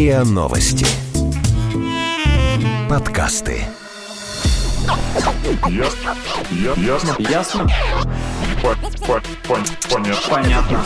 [0.00, 0.86] РИА Новости.
[2.88, 3.64] Подкасты.
[5.68, 6.16] Ясно.
[6.78, 7.16] Ясно.
[7.18, 7.68] Ясно?
[8.62, 10.30] По- по- пон- Понятно.
[10.30, 10.82] Понятно.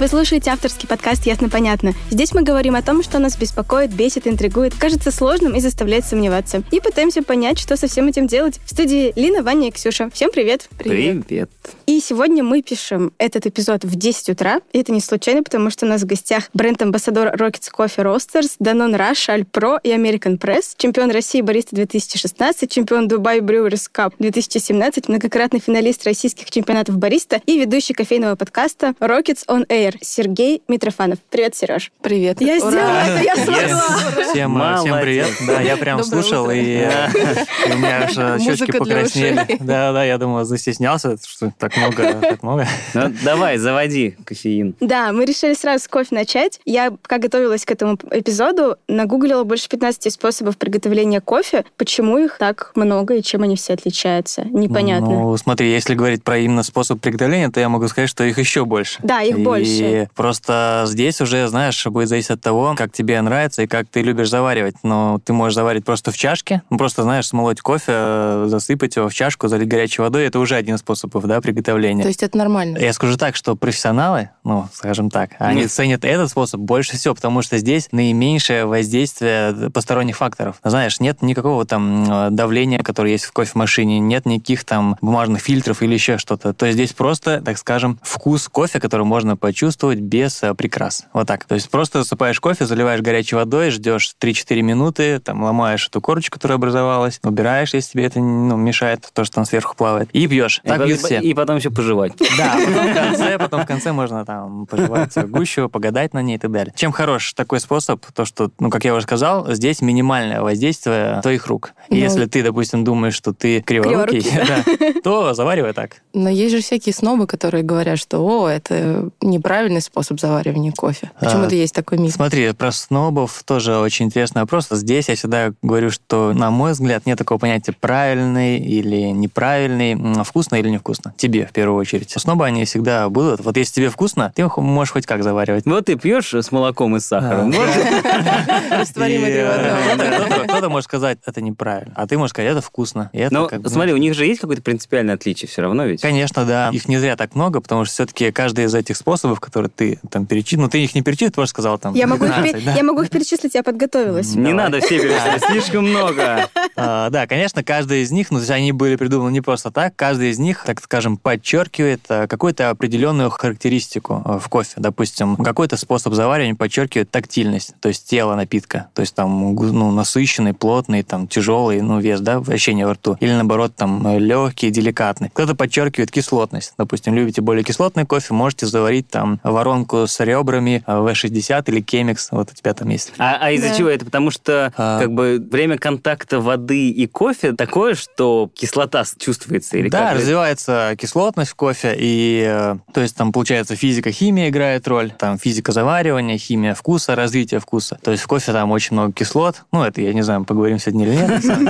[0.00, 1.92] Вы слушаете авторский подкаст «Ясно-понятно».
[2.10, 6.64] Здесь мы говорим о том, что нас беспокоит, бесит, интригует, кажется сложным и заставляет сомневаться.
[6.72, 8.58] И пытаемся понять, что со всем этим делать.
[8.64, 10.10] В студии Лина, Ваня и Ксюша.
[10.10, 10.68] Всем привет!
[10.76, 11.48] Привет.
[11.86, 14.60] И сегодня мы пишем этот эпизод в 10 утра.
[14.72, 18.96] И это не случайно, потому что у нас в гостях бренд-амбассадор Rockets Coffee Roasters, Danone
[18.96, 25.60] Rush, Alpro и American Press, чемпион России Бариста 2016, чемпион Dubai Brewers Cup 2017, многократный
[25.60, 31.20] финалист российских чемпионатов Бариста и ведущий кофейного подкаста Rockets on Air Сергей Митрофанов.
[31.30, 31.92] Привет, Сереж.
[32.02, 32.40] Привет.
[32.40, 32.68] Я Ура.
[32.68, 33.64] сделала это, я смогла.
[34.10, 35.02] Всем, всем Молодец.
[35.02, 35.28] привет.
[35.46, 36.56] Да, я прям Доброе слушал, утро.
[36.56, 37.08] и, э,
[37.68, 39.56] и у меня аж э, щечки покраснели.
[39.60, 42.66] Да, да, я думаю, застеснялся, что так много, так много.
[42.94, 44.74] Ну, давай, заводи кофеин.
[44.80, 46.60] Да, мы решили сразу с кофе начать.
[46.64, 51.64] Я, пока готовилась к этому эпизоду, нагуглила больше 15 способов приготовления кофе.
[51.76, 54.44] Почему их так много и чем они все отличаются?
[54.44, 55.08] Непонятно.
[55.10, 58.64] Ну, смотри, если говорить про именно способ приготовления, то я могу сказать, что их еще
[58.64, 58.98] больше.
[59.02, 60.08] Да, их И больше.
[60.14, 64.30] просто здесь уже, знаешь, будет зависеть от того, как тебе нравится и как ты любишь
[64.30, 64.76] заваривать.
[64.82, 69.14] Но ты можешь заварить просто в чашке, ну, просто, знаешь, смолоть кофе, засыпать его в
[69.14, 70.24] чашку, залить горячей водой.
[70.24, 71.65] Это уже один из способов, да, приготовления.
[72.02, 72.78] То есть это нормально?
[72.78, 75.68] Я скажу так, что профессионалы, ну, скажем так, они Ну.
[75.68, 80.56] ценят этот способ больше всего, потому что здесь наименьшее воздействие посторонних факторов.
[80.64, 85.82] Знаешь, нет никакого там э, давления, которое есть в кофемашине, нет никаких там бумажных фильтров
[85.82, 86.52] или еще что-то.
[86.52, 91.04] То есть здесь просто, так скажем, вкус кофе, который можно почувствовать без э, прикрас.
[91.12, 91.44] Вот так.
[91.44, 96.34] То есть просто засыпаешь кофе, заливаешь горячей водой, ждешь 3-4 минуты, там ломаешь эту корочку,
[96.34, 100.60] которая образовалась, убираешь, если тебе это ну, мешает, то, что там сверху плавает, и пьешь.
[100.64, 101.28] Так и, пьют потом- все.
[101.28, 102.12] и потом еще пожевать.
[102.38, 106.38] Да, потом в конце, потом в конце можно там пожевать гущу, погадать на ней и
[106.38, 106.72] так далее.
[106.76, 111.46] Чем хорош такой способ, то что, ну, как я уже сказал, здесь минимальное воздействие твоих
[111.46, 111.72] рук.
[111.88, 112.00] И Ну.
[112.00, 115.96] если ты, допустим, думаешь, что ты криворукий, Криворукий, да, то заваривай так.
[116.14, 121.10] Но есть же всякие снобы, которые говорят, что о, это неправильный способ заваривания кофе.
[121.20, 122.12] Почему-то А, есть такой миф.
[122.14, 124.68] Смотри, про снобов тоже очень интересный вопрос.
[124.70, 130.56] Здесь я всегда говорю, что, на мой взгляд, нет такого понятия правильный или неправильный, вкусно
[130.56, 131.14] или невкусно.
[131.16, 132.10] Тебе, в первую очередь.
[132.16, 133.40] Снобы, они всегда будут.
[133.40, 135.66] Вот если тебе вкусно, ты можешь хоть как заваривать.
[135.66, 137.52] Вот ты пьешь с молоком и с сахаром.
[138.70, 143.10] Растворимый э, кто-то- может сказать, это неправильно, а ты можешь сказать, это вкусно.
[143.30, 146.00] Но бы, смотри, у них же есть какое-то принципиальное отличие все равно ведь?
[146.00, 146.70] Конечно, да.
[146.72, 150.26] Их не зря так много, потому что все-таки каждый из этих способов, которые ты там
[150.26, 152.60] перечислил, ну ты их не перечислил, ты просто сказал там Я могу, их 15, пе-
[152.60, 152.74] да?
[152.74, 154.34] я могу их перечислить, я подготовилась.
[154.34, 156.48] Не надо все перечислять, слишком много.
[156.76, 160.38] А, да, конечно, каждый из них, ну, они были придуманы не просто так, каждый из
[160.38, 164.72] них, так скажем, подчеркивает а, какую-то определенную характеристику а, в кофе.
[164.76, 170.54] Допустим, какой-то способ заваривания подчеркивает тактильность, то есть тело напитка, то есть там ну, насыщенный,
[170.54, 173.16] плотный, там тяжелый, ну, вес, да, ощущение во рту.
[173.20, 175.28] Или наоборот, там легкий, деликатный.
[175.32, 176.72] Кто-то подчеркивает кислотность.
[176.78, 182.28] Допустим, любите более кислотный кофе, можете заварить там воронку с ребрами а, V60 или Chemex,
[182.30, 183.12] вот у тебя там есть.
[183.18, 183.74] А, а из-за Да.
[183.74, 184.04] чего это?
[184.06, 185.00] Потому что А.
[185.00, 190.16] как бы время контакта воды и кофе такое, что кислота чувствуется или да, как?
[190.16, 190.94] развивается
[191.26, 195.72] кислотность в кофе, и э, то есть там получается физика, химия играет роль, там физика
[195.72, 197.98] заваривания, химия вкуса, развитие вкуса.
[198.02, 201.06] То есть в кофе там очень много кислот, ну это я не знаю, поговорим сегодня
[201.06, 201.16] или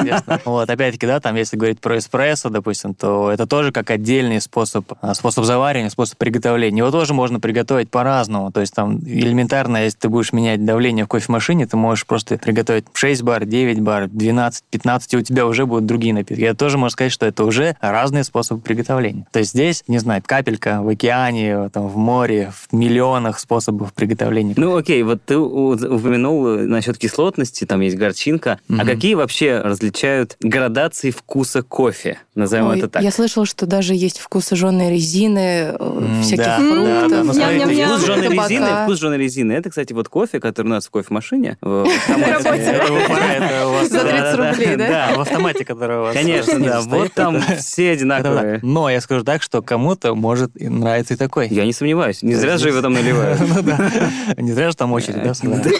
[0.05, 0.25] нет.
[0.45, 4.93] Вот опять-таки, да, там если говорить про эспрессо, допустим, то это тоже как отдельный способ,
[5.01, 6.79] а, способ заваривания, способ приготовления.
[6.79, 8.53] Его тоже можно приготовить по-разному.
[8.53, 12.85] То есть там элементарно, если ты будешь менять давление в кофемашине, ты можешь просто приготовить
[12.93, 16.43] 6 бар, 9 бар, 12, 15, и у тебя уже будут другие напитки.
[16.43, 19.27] Я тоже могу сказать, что это уже разные способы приготовления.
[19.37, 24.55] То есть здесь, не знаю, капелька в океане, там, в море, в миллионах способов приготовления.
[24.57, 28.61] Ну, окей, вот ты упомянул э, насчет кислотности, там есть горчинка.
[28.71, 28.87] А Мгм.
[28.87, 32.19] какие вообще различают градации вкуса кофе?
[32.35, 33.03] Назовем Ой, это так.
[33.03, 36.85] Я слышала, что даже есть вкус жженой резины, э, всяких да, фруктов.
[36.87, 37.25] да, да.
[37.25, 37.87] Ну, смотрите.
[37.87, 39.53] Вкус жженой резины, вкус жженой резины.
[39.53, 41.59] Это, кстати, вот кофе, который у нас в кофемашине.
[41.61, 42.39] в вас,
[43.89, 44.51] За 30 да-да-да.
[44.51, 44.89] рублей, да?
[44.89, 46.81] Да, в автомате, который у вас Конечно, да.
[46.81, 48.61] Вот там все одинаковые.
[48.63, 51.49] Но я скажу так, что кому-то может и нравится и такой.
[51.49, 52.23] Я не сомневаюсь.
[52.23, 53.41] Не зря же его там наливают.
[53.57, 53.79] Ну да.
[54.37, 55.33] Не зря же там очередь, да?
[55.33, 55.71] всегда?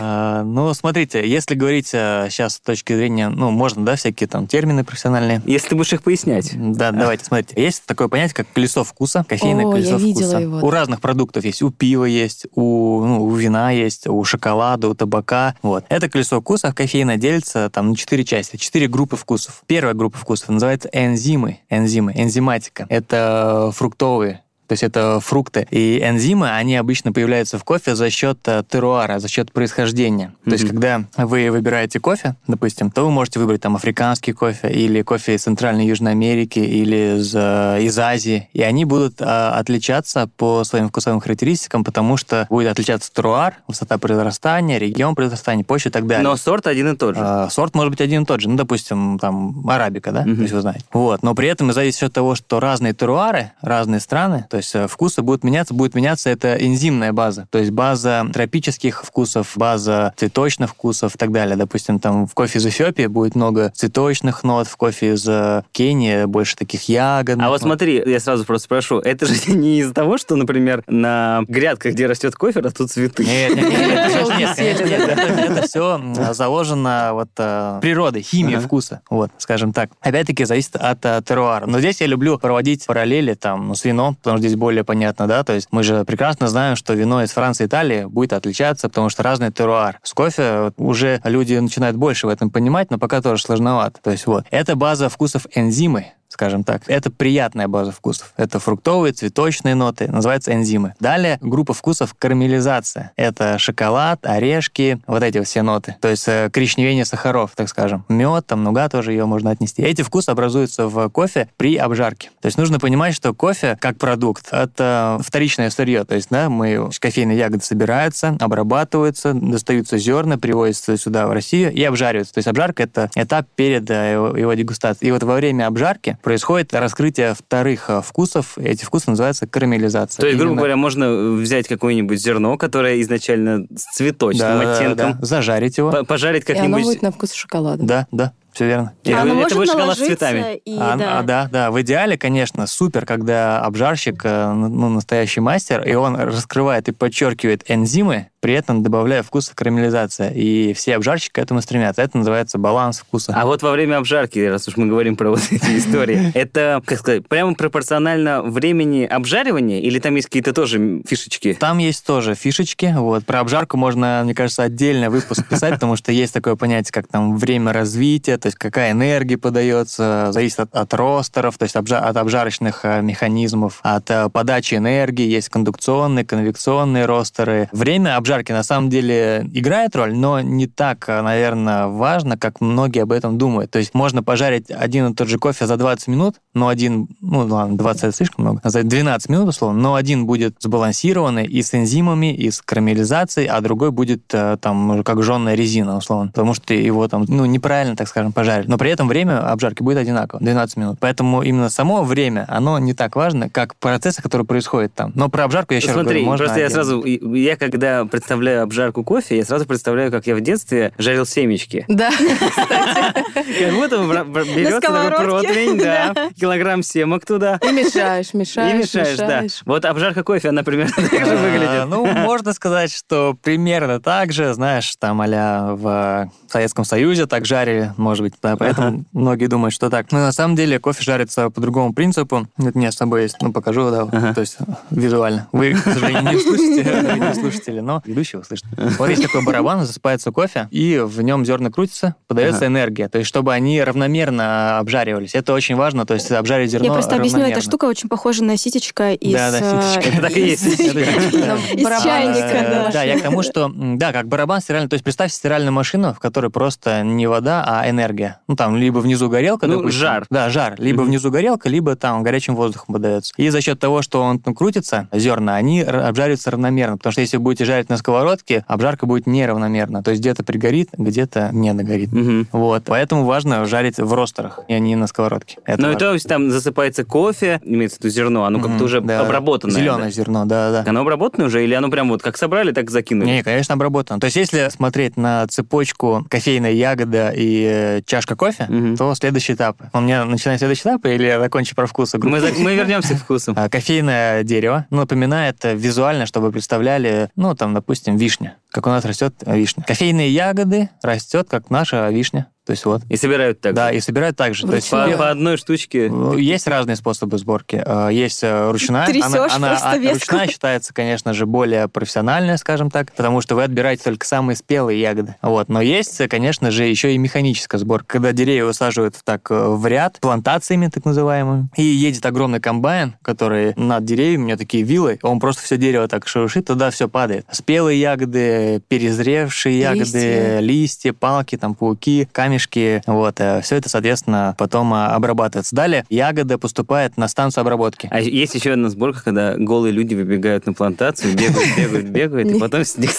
[0.00, 4.84] А, Ну, смотрите, если говорить сейчас с точки зрения, ну, можно, да, всякие там термины
[4.84, 5.42] профессиональные.
[5.46, 6.50] Если ты будешь их пояснять.
[6.54, 7.60] Да, давайте, смотрите.
[7.60, 10.40] Есть такое понятие, как колесо вкуса, кофейное колесо вкуса.
[10.40, 11.62] У разных продуктов есть.
[11.62, 15.54] У пива есть, у, ну, у вина есть, у шоколада, у табака.
[15.62, 15.84] Вот.
[15.88, 19.62] Это колесо вкуса кофейное делится там на четыре части, четыре группы вкусов.
[19.66, 21.58] Первая группа вкусов называется энзимы.
[21.68, 22.79] Энзимы, энзиматика.
[22.88, 25.66] Это фруктовые То есть это фрукты.
[25.72, 30.32] И энзимы, они обычно появляются в кофе за счет э, теруара, за счет происхождения.
[30.44, 35.02] То есть когда вы выбираете кофе, допустим, то вы можете выбрать там африканский кофе или
[35.02, 38.48] кофе из Центральной Южной Америки или из, э, из Азии.
[38.52, 43.98] И они будут а, отличаться по своим вкусовым характеристикам, потому что будет отличаться теруар, высота
[43.98, 46.22] произрастания, регион произрастания, почва и так далее.
[46.22, 47.20] Но сорт один и тот же.
[47.24, 48.48] А, Сорт может быть один и тот же.
[48.48, 50.36] Ну, допустим, там арабика, да, Мгм.
[50.36, 50.84] то есть вы знаете.
[50.92, 51.24] Вот.
[51.24, 55.22] Но при этом зависит от того, что разные теруары, разные страны, то есть э, вкусы
[55.22, 57.46] будут меняться, будет меняться это энзимная база.
[57.50, 61.56] То есть база тропических вкусов, база цветочных вкусов и так далее.
[61.56, 66.24] Допустим, там в кофе из Эфиопии будет много цветочных нот, в кофе из э, Кении
[66.24, 67.46] больше таких ягодных.
[67.46, 71.42] А вот смотри, я сразу просто спрошу, это же не из-за того, что, например, на
[71.48, 73.24] грядках, где растет кофе, растут цветы?
[73.24, 75.08] Нет, нет, нет.
[75.08, 76.00] Это, все
[76.32, 79.90] заложено вот э, природой, химией вкуса, вот, скажем так.
[80.00, 81.66] Опять-таки зависит от теруара.
[81.66, 85.26] Но здесь я люблю проводить параллели там ну, с вином, потому что здесь более понятно,
[85.26, 88.88] да, то есть мы же прекрасно знаем, что вино из Франции и Италии будет отличаться,
[88.88, 90.00] потому что разный теруар.
[90.02, 94.00] С кофе уже люди начинают больше в этом понимать, но пока тоже сложновато.
[94.02, 96.82] То есть вот, это база вкусов энзимы, скажем так.
[96.86, 98.32] Это приятная база вкусов.
[98.36, 100.94] Это фруктовые, цветочные ноты, называется энзимы.
[101.00, 103.12] Далее группа вкусов карамелизация.
[103.16, 105.96] Это шоколад, орешки, вот эти все ноты.
[106.00, 108.04] То есть э, коричневение сахаров, так скажем.
[108.08, 109.82] Мед, там, нуга тоже ее можно отнести.
[109.82, 112.30] Эти вкусы образуются в кофе при обжарке.
[112.40, 116.04] То есть нужно понимать, что кофе как продукт— это вторичное сырье.
[116.04, 121.82] То есть, да, мы кофейные ягоды собираются, обрабатываются, достаются зерна, привозятся сюда, в Россию, и
[121.82, 122.34] обжариваются.
[122.34, 125.08] То есть обжарка— это этап перед э, его дегустацией.
[125.08, 128.56] И вот во время обжарки происходит раскрытие вторых э, вкусов.
[128.58, 130.20] Эти вкусы называются карамелизация.
[130.20, 134.72] То есть, грубо Именно- говоря, можно взять какое-нибудь зерно, которое изначально с цветочным Да, да,
[134.76, 135.26] оттенком, да.
[135.26, 135.90] зажарить его.
[135.90, 136.82] по- пожарить И оно как-нибудь...
[136.84, 137.82] будет на вкус шоколада.
[137.84, 138.92] Да, да, все верно.
[139.04, 140.56] Я А говорю, оно это будет шоколад с цветами.
[140.64, 141.18] и, А, да.
[141.18, 141.70] а, да, да.
[141.70, 147.64] В идеале, конечно, супер, когда обжарщик, э, ну, настоящий мастер, и он раскрывает и подчеркивает
[147.70, 150.30] энзимы, при этом добавляя вкус карамелизация.
[150.30, 152.02] И все обжарщики к этому стремятся.
[152.02, 153.34] Это называется баланс вкуса.
[153.36, 156.98] А вот во время обжарки, раз уж мы говорим про вот эти истории, это, как
[156.98, 161.54] сказать, прямо пропорционально времени обжаривания или там есть какие-то тоже фишечки?
[161.58, 162.94] Там есть тоже фишечки.
[162.96, 163.26] Вот.
[163.26, 167.36] Про обжарку можно, мне кажется, отдельно выпуск писать, потому что есть такое понятие, как там
[167.36, 172.16] время развития, то есть какая энергия подается, зависит от, от ростеров, то есть обжа- от
[172.16, 177.68] обжарочных э, механизмов, от э, подачи энергии, есть кондукционные, конвекционные ростеры.
[177.72, 183.02] Время обжарки на самом деле играет роль, но не так, э, наверное, важно, как многие
[183.02, 183.70] об этом думают.
[183.70, 187.46] То есть можно пожарить один и тот же кофе за 20 минут, но один, ну
[187.46, 191.74] ладно, 20 это слишком много, за 12 минут, условно, но один будет сбалансированный и с
[191.74, 196.54] энзимами, и с карамелизацией, а другой будет э, там уже как жженая резина, условно, потому
[196.54, 198.68] что его там, ну, неправильно, так скажем, пожарили.
[198.68, 200.98] Но при этом время обжарки будет одинаково, 12 минут.
[201.00, 205.12] Поэтому именно само время, оно не так важно, как процессы, которые происходят там.
[205.14, 206.84] Но про обжарку я еще раз Смотри, говорю, можно просто я отдельно.
[206.84, 207.04] сразу,
[207.34, 211.84] я когда представляю обжарку кофе, я сразу представляю, как я в детстве жарил семечки.
[212.00, 214.24] Да, Как будто
[214.56, 217.58] берется такой противень, да, килограмм семок туда.
[217.62, 219.44] и мешаешь, мешаешь, И мешаешь, да.
[219.66, 221.88] Вот обжарка кофе, она примерно так же выглядит.
[221.88, 227.92] Ну, можно сказать, что примерно так же, знаешь, там а в Советском Союзе так жарили,
[227.96, 230.10] может быть, да, поэтому многие думают, что так.
[230.12, 232.46] Но на самом деле кофе жарится по другому принципу.
[232.56, 234.58] Вот у меня с собой есть, ну, покажу, да, то есть
[234.90, 235.48] визуально.
[235.52, 238.66] Вы, к сожалению, не услышите, вы не слушатели, но ведущий услышит.
[238.98, 243.28] Вот есть такой барабан, засыпается кофе, и в нем зерна крутятся, подается энергия, то есть
[243.28, 245.34] чтобы они равномерно обжаривались.
[245.34, 248.56] Это очень важно, то есть обжарить зерно Я просто объясню, эта штука очень похожа на
[248.56, 249.32] ситечко из...
[249.32, 250.20] Да, да, э, ситечко.
[250.20, 250.66] Так и есть.
[250.66, 254.88] из- чайника, Да, я к тому, что, да, как барабан стиральный.
[254.88, 258.40] То есть представьте стиральную машину, в которой просто не вода, а энергия.
[258.48, 260.26] Ну, там, либо внизу горелка, Ну, жар.
[260.30, 260.74] Да, жар.
[260.78, 263.32] Либо внизу горелка, либо там горячим воздухом подается.
[263.36, 266.96] И за счет того, что он там крутится, зерна, они обжариваются равномерно.
[266.96, 270.02] Потому что если вы будете жарить на сковородке, обжарка будет неравномерна.
[270.02, 272.12] То есть где-то пригорит, где-то не догорит.
[272.12, 272.48] Мгм.
[272.52, 272.84] Вот.
[272.86, 275.58] Поэтому важно жарить в ростерах, а не на сковородке.
[275.64, 278.84] Это Ну, и то есть там засыпается кофе, имеется в виду зерно, оно как-то Мгм,
[278.84, 279.20] уже да.
[279.20, 279.76] обработанное.
[279.76, 280.10] Зеленое да?
[280.10, 280.90] зерно, да, да.
[280.90, 283.28] Оно обработанное уже, или оно прям вот как собрали, так закинули?
[283.28, 284.18] Не, конечно, обработано.
[284.20, 287.64] То есть, если смотреть на цепочку кофейная ягода и
[287.98, 288.96] э, чашка кофе, Мгм.
[288.96, 289.76] то следующий этап.
[289.92, 292.14] У меня начинает следующий этап, или я закончу про вкус?
[292.14, 293.52] Мы, за- мы вернемся к вкусу.
[293.56, 298.59] А, Кофейное дерево ну, напоминает визуально, чтобы представляли, ну, там, допустим, вишня.
[298.70, 299.84] Как у нас растет вишня.
[299.86, 302.46] Кофейные ягоды растет, как наша вишня.
[302.66, 303.02] То есть вот.
[303.08, 303.74] И собирают так.
[303.74, 304.64] Да, и собирают так же.
[304.66, 306.12] То есть По, по одной штучке.
[306.38, 307.82] есть разные способы сборки.
[307.84, 309.06] Э, Есть э, ручная.
[309.06, 310.12] Трясёшь она, она- просто а, ветку.
[310.14, 315.00] ручная считается, конечно же, более профессиональная, скажем так, потому что вы отбираете только самые спелые
[315.00, 315.34] ягоды.
[315.42, 315.68] Вот.
[315.68, 319.84] Но есть, э, конечно же, еще и механическая сборка, когда деревья высаживают так э, в
[319.86, 325.18] ряд, плантациями так называемыми, и едет огромный комбайн, который над деревьями, у него такие вилы,
[325.22, 327.46] он просто все дерево так шуршит, туда все падает.
[327.50, 330.58] Спелые ягоды, перезревшие ягоды, Листья.
[330.60, 335.74] листья, палки, там пауки, камешки, вот, все это, соответственно, потом а, обрабатывается.
[335.74, 338.08] Далее ягода поступает на станцию обработки.
[338.10, 342.58] А есть еще одна сборка, когда голые люди выбегают на плантацию, бегают, бегают, бегают, и
[342.58, 343.10] потом с них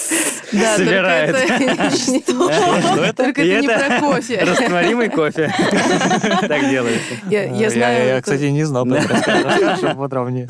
[0.52, 3.14] Да, это- Что это?
[3.24, 4.40] Только это не про кофе.
[4.46, 5.54] Растворимый кофе.
[6.48, 7.14] Так делается.
[7.30, 8.86] Я я знаю, я, кстати, не знал.
[8.86, 10.48] Расскажешь поподробнее.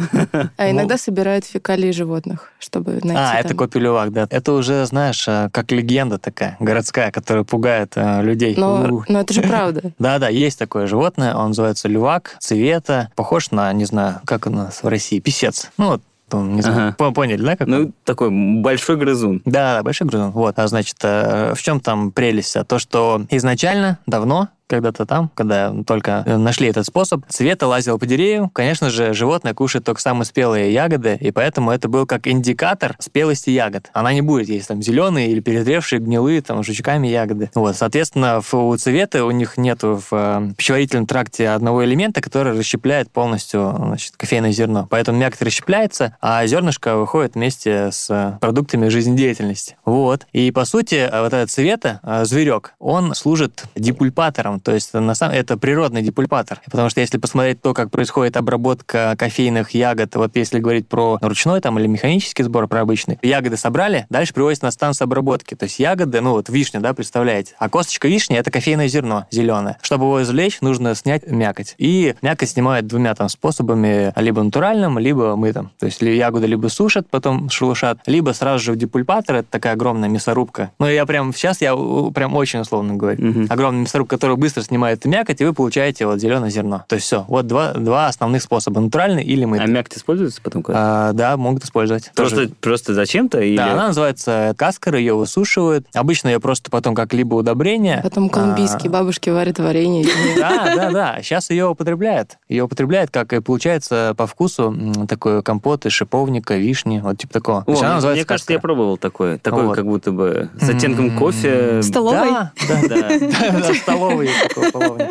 [0.58, 4.27] А иногда собирают фекалии животных, чтобы найти А, это копелювак, да.
[4.29, 8.55] Это уже, знаешь, а, как легенда такая, городская, которая пугает а, людей.
[8.58, 9.91] Но это же правда.
[10.00, 14.84] Да-да, есть такое животное, он называется лювак, цвета, похож на, не знаю, как у нас
[14.84, 15.70] в России, писец.
[15.77, 16.01] Ну, вот,
[16.32, 16.96] там, не знаю, Ага.
[16.98, 17.56] по- поняли, да?
[17.56, 17.74] Как он?
[17.74, 19.42] Ну, такой большой грызун.
[19.46, 20.32] Да, да, большой грызун.
[20.32, 22.56] Вот, а значит, э, в чем там прелесть?
[22.56, 27.98] А То, что изначально, давно, когда-то там, когда только э, нашли этот способ, Света лазила
[27.98, 28.50] по деревьям.
[28.50, 33.50] Конечно же, животное кушает только самые спелые ягоды, и поэтому это был как индикатор спелости
[33.50, 33.90] ягод.
[33.94, 37.51] Она не будет есть там зеленые или перезревшие, гнилые, там, жучками ягоды.
[37.54, 43.12] Вот, соответственно, у цвета у них нету в э, пищеварительном тракте одного элемента, который расщепляет
[43.12, 44.88] полностью значит, кофейное зерно.
[44.90, 49.75] Поэтому мякоть расщепляется, а зернышко выходит вместе с продуктами жизнедеятельности.
[49.84, 50.28] Вот.
[50.32, 55.36] И, по сути, э, вот этот цвета, зверек, он служит депульпатором, то есть на самом
[55.36, 56.62] это природный депульпатор.
[56.65, 61.62] Потому что если посмотреть то, как происходит обработка кофейных ягод, вот если говорить про ручной
[61.62, 65.56] там или механический сбор, про обычный, ягоды собрали, дальше привозят на станцию обработки.
[65.56, 67.56] То есть ягоды, ну вот вишня, да, представляете.
[67.60, 69.77] А косточка вишни— это кофейное зерно зеленое.
[69.82, 71.75] Чтобы его извлечь, нужно снять мякоть.
[71.77, 75.72] И мякоть снимают двумя там способами, либо натуральным, либо мытым.
[75.80, 80.10] То есть ягоды либо сушат, потом шелушат, либо сразу же в депульпатор, это такая огромная
[80.10, 80.72] мясорубка.
[80.80, 81.75] Ну, я прям сейчас, я
[82.13, 83.24] прям очень условно говорю.
[83.24, 83.48] Мгм.
[83.50, 86.83] Огромная мясорубка, которая быстро снимает мякоть, и вы получаете вот зеленое зерно.
[86.88, 87.24] То есть все.
[87.27, 88.81] Вот два, два основных способа.
[88.81, 89.67] Натуральный или А мытый.
[89.67, 90.65] мякоть используется потом?
[90.67, 92.12] А, да, могут использовать.
[92.15, 92.50] Просто, Тоже.
[92.60, 93.39] просто зачем-то?
[93.39, 93.55] Или...
[93.55, 95.86] Да, она называется каскара, ее высушивают.
[95.93, 98.01] Обычно ее просто потом как либо удобрение.
[98.03, 100.05] Потом колумбийские а, бабушки варят варенье.
[100.38, 101.17] Да, да, да.
[101.21, 102.38] Сейчас ее употребляют.
[102.50, 104.75] Ее употребляют, как и получается по вкусу
[105.07, 107.63] такой компот из шиповника, вишни, вот типа такого.
[107.67, 109.38] О, она мне кажется, я пробовал такое.
[109.38, 109.75] Такое, Вот.
[109.75, 111.79] как будто бы с оттенком М, кофе.
[111.79, 112.29] В столовой?
[112.31, 113.10] Да, да, Да.
[113.62, 113.74] Да,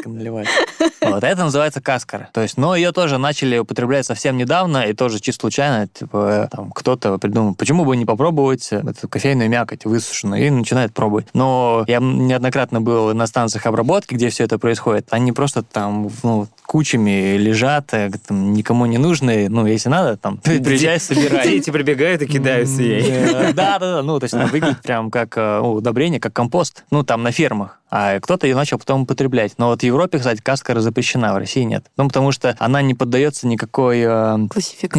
[0.06, 0.48] наливать.
[1.00, 2.28] Вот, это называется каскара.
[2.32, 6.70] То есть, но ее тоже начали употреблять совсем недавно, и тоже чисто случайно, типа, там,
[6.70, 11.26] кто-то придумал, почему бы не попробовать эту кофейную мякоть высушенную, и начинает пробовать.
[11.32, 15.08] Но я неоднократно был на станциях обработки, где все это происходит.
[15.10, 19.48] Они просто там, ну, кучами лежат, э, там, никому не нужны.
[19.48, 21.48] Ну, если надо, там, приезжай, собирай.
[21.48, 23.02] Дети прибегают и кидаются ей.
[23.10, 24.02] Э, Да, да, да.
[24.04, 26.84] Ну, то есть она выглядит прям как э, ну, удобрение, как компост.
[26.92, 27.80] Ну, там на фермах.
[27.90, 29.54] А кто-то ее начал потом употреблять.
[29.58, 31.86] Но вот в Европе, кстати, каскара запрещена, в России нет.
[31.96, 34.02] Ну, потому что она не поддается никакой...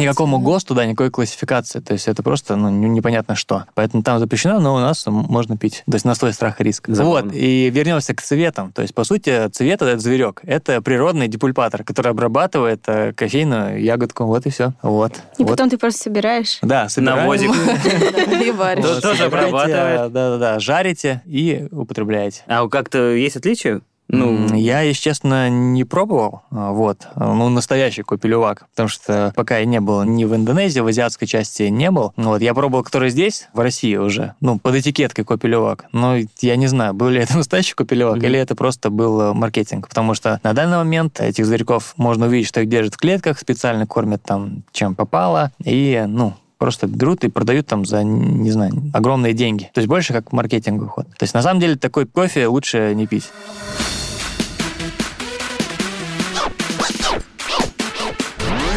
[0.02, 0.38] Никакому.
[0.38, 1.80] ГОСТу, да, никакой классификации.
[1.80, 3.64] То есть это просто ну, не- непонятно что.
[3.74, 5.84] Поэтому там запрещено, но у нас можно пить.
[5.86, 6.88] То есть на свой страх и риск.
[6.88, 7.32] Вот.
[7.32, 8.72] И вернемся к цветам.
[8.72, 10.42] То есть, по сути, цвет этот зверек.
[10.42, 11.28] Это природный
[11.62, 14.24] депульпатор, который обрабатывает э, кофейную ягодку.
[14.24, 14.72] Вот и все.
[14.82, 15.12] Вот.
[15.38, 15.50] И Вот.
[15.50, 16.58] потом ты просто собираешь.
[16.62, 17.20] Да, собираем.
[17.20, 17.50] Навозик.
[18.44, 19.00] И варишь.
[19.00, 20.12] Тоже обрабатывает.
[20.12, 22.42] Да-да-да, жарите и употребляете.
[22.46, 23.80] А как-то есть отличие?
[24.12, 29.64] Ну, я, если честно, не пробовал, а, вот, ну, настоящий копелювак, потому что пока я
[29.64, 33.48] не был ни в Индонезии, в азиатской части не был, вот, я пробовал, который здесь,
[33.54, 37.74] в России уже, ну, под этикеткой копелювак, но я не знаю, был ли это настоящий
[37.74, 38.26] копелювак Мгм.
[38.26, 42.48] или это просто был э, маркетинг, потому что на данный момент этих зверьков можно увидеть,
[42.48, 47.28] что их держат в клетках, специально кормят там, чем попало, и, ну, просто берут и
[47.28, 49.70] продают там за, не знаю, огромные деньги.
[49.74, 51.06] То есть больше как маркетинговый ход.
[51.18, 53.30] То есть на самом деле такой кофе лучше не пить.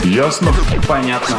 [0.06, 0.54] Ясно?
[0.88, 1.36] Понятно.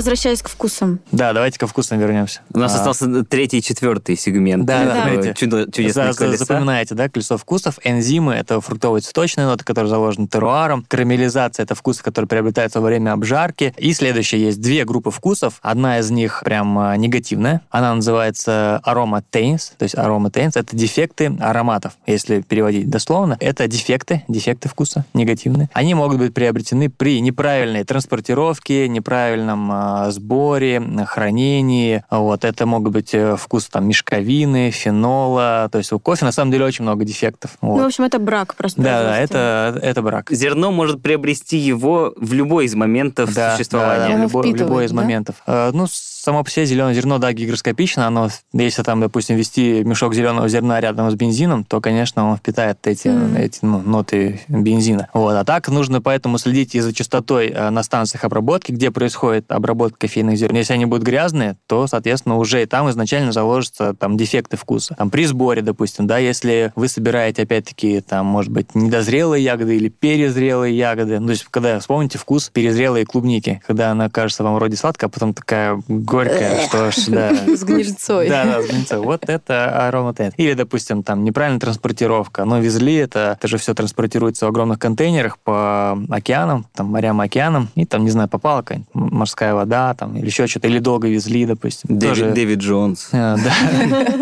[0.00, 1.00] Возвращаясь к вкусам.
[1.10, 2.42] Да, давайте ко вкусам вернемся.
[2.52, 4.66] у нас А, остался третий и четвертый сегмент.
[4.66, 5.32] Да, да, Э, давайте.
[5.32, 6.44] чудо- Чудесное За- за- колесо.
[6.44, 7.78] Запоминаете, да, колесо вкусов.
[7.82, 10.84] Энзимы— это фруктовые цветочные ноты, которые заложены теруаром.
[10.86, 13.72] Карамелизация— это вкусы, которые приобретаются во время обжарки.
[13.78, 15.60] И следующее есть две группы вкусов.
[15.62, 17.62] Одна из них прям а, негативная.
[17.70, 19.72] Она называется aromathanes.
[19.78, 21.96] То есть aromathanes— это дефекты ароматов.
[22.06, 25.70] Если переводить дословно, это дефекты, дефекты вкуса, негативные.
[25.72, 32.04] Они могут быть приобретены при неправильной транспортировке, неправильном а, сборе, хранении.
[32.10, 35.68] Вот, это могут быть э, вкус там мешковины, фенола.
[35.70, 37.52] То есть у кофе на самом деле очень много дефектов.
[37.60, 37.76] Вот.
[37.78, 38.80] Ну, в общем, это брак просто.
[38.82, 40.30] да, да, это, это брак.
[40.30, 44.16] Зерно может приобрести его в любой из моментов Да, существования.
[44.16, 44.96] да, да, в любой, в любой из да?
[44.96, 45.36] моментов.
[45.46, 45.86] Э, Ну,
[46.26, 50.80] само по себе зеленое зерно, да, гигроскопично, оно, если там, допустим, вести мешок зеленого зерна
[50.80, 53.36] рядом с бензином, то, конечно, он впитает эти, Мгм.
[53.36, 55.08] эти ну, ноты бензина.
[55.14, 55.36] Вот.
[55.36, 59.98] А так нужно поэтому следить и за частотой э, на станциях обработки, где происходит обработка
[60.00, 60.56] кофейных зерен.
[60.56, 64.96] Если они будут грязные, то, соответственно, уже и там изначально заложатся там дефекты вкуса.
[64.98, 69.90] Там при сборе, допустим, да, если вы собираете, опять-таки, там, может быть, недозрелые ягоды или
[69.90, 74.76] перезрелые ягоды, ну, то есть, когда, вспомните вкус перезрелой клубники, когда она кажется вам вроде
[74.76, 75.80] сладкая, а потом такая
[76.16, 77.32] горькая, что ж, да.
[77.56, 78.28] С гнильцой.
[78.28, 78.98] Да, да, с гнильцой.
[78.98, 80.34] Вот это ароматент.
[80.36, 82.44] Или, допустим, там неправильная транспортировка.
[82.44, 87.68] Но везли это, это же все транспортируется в огромных контейнерах по океанам, там, морям, океанам,
[87.74, 91.46] и там, не знаю, попала какая-нибудь морская вода, там, или еще что-то, или долго везли,
[91.46, 91.98] допустим.
[91.98, 93.08] Дэвид, Тоже- Дэвид Джонс.
[93.12, 93.52] Э, Да.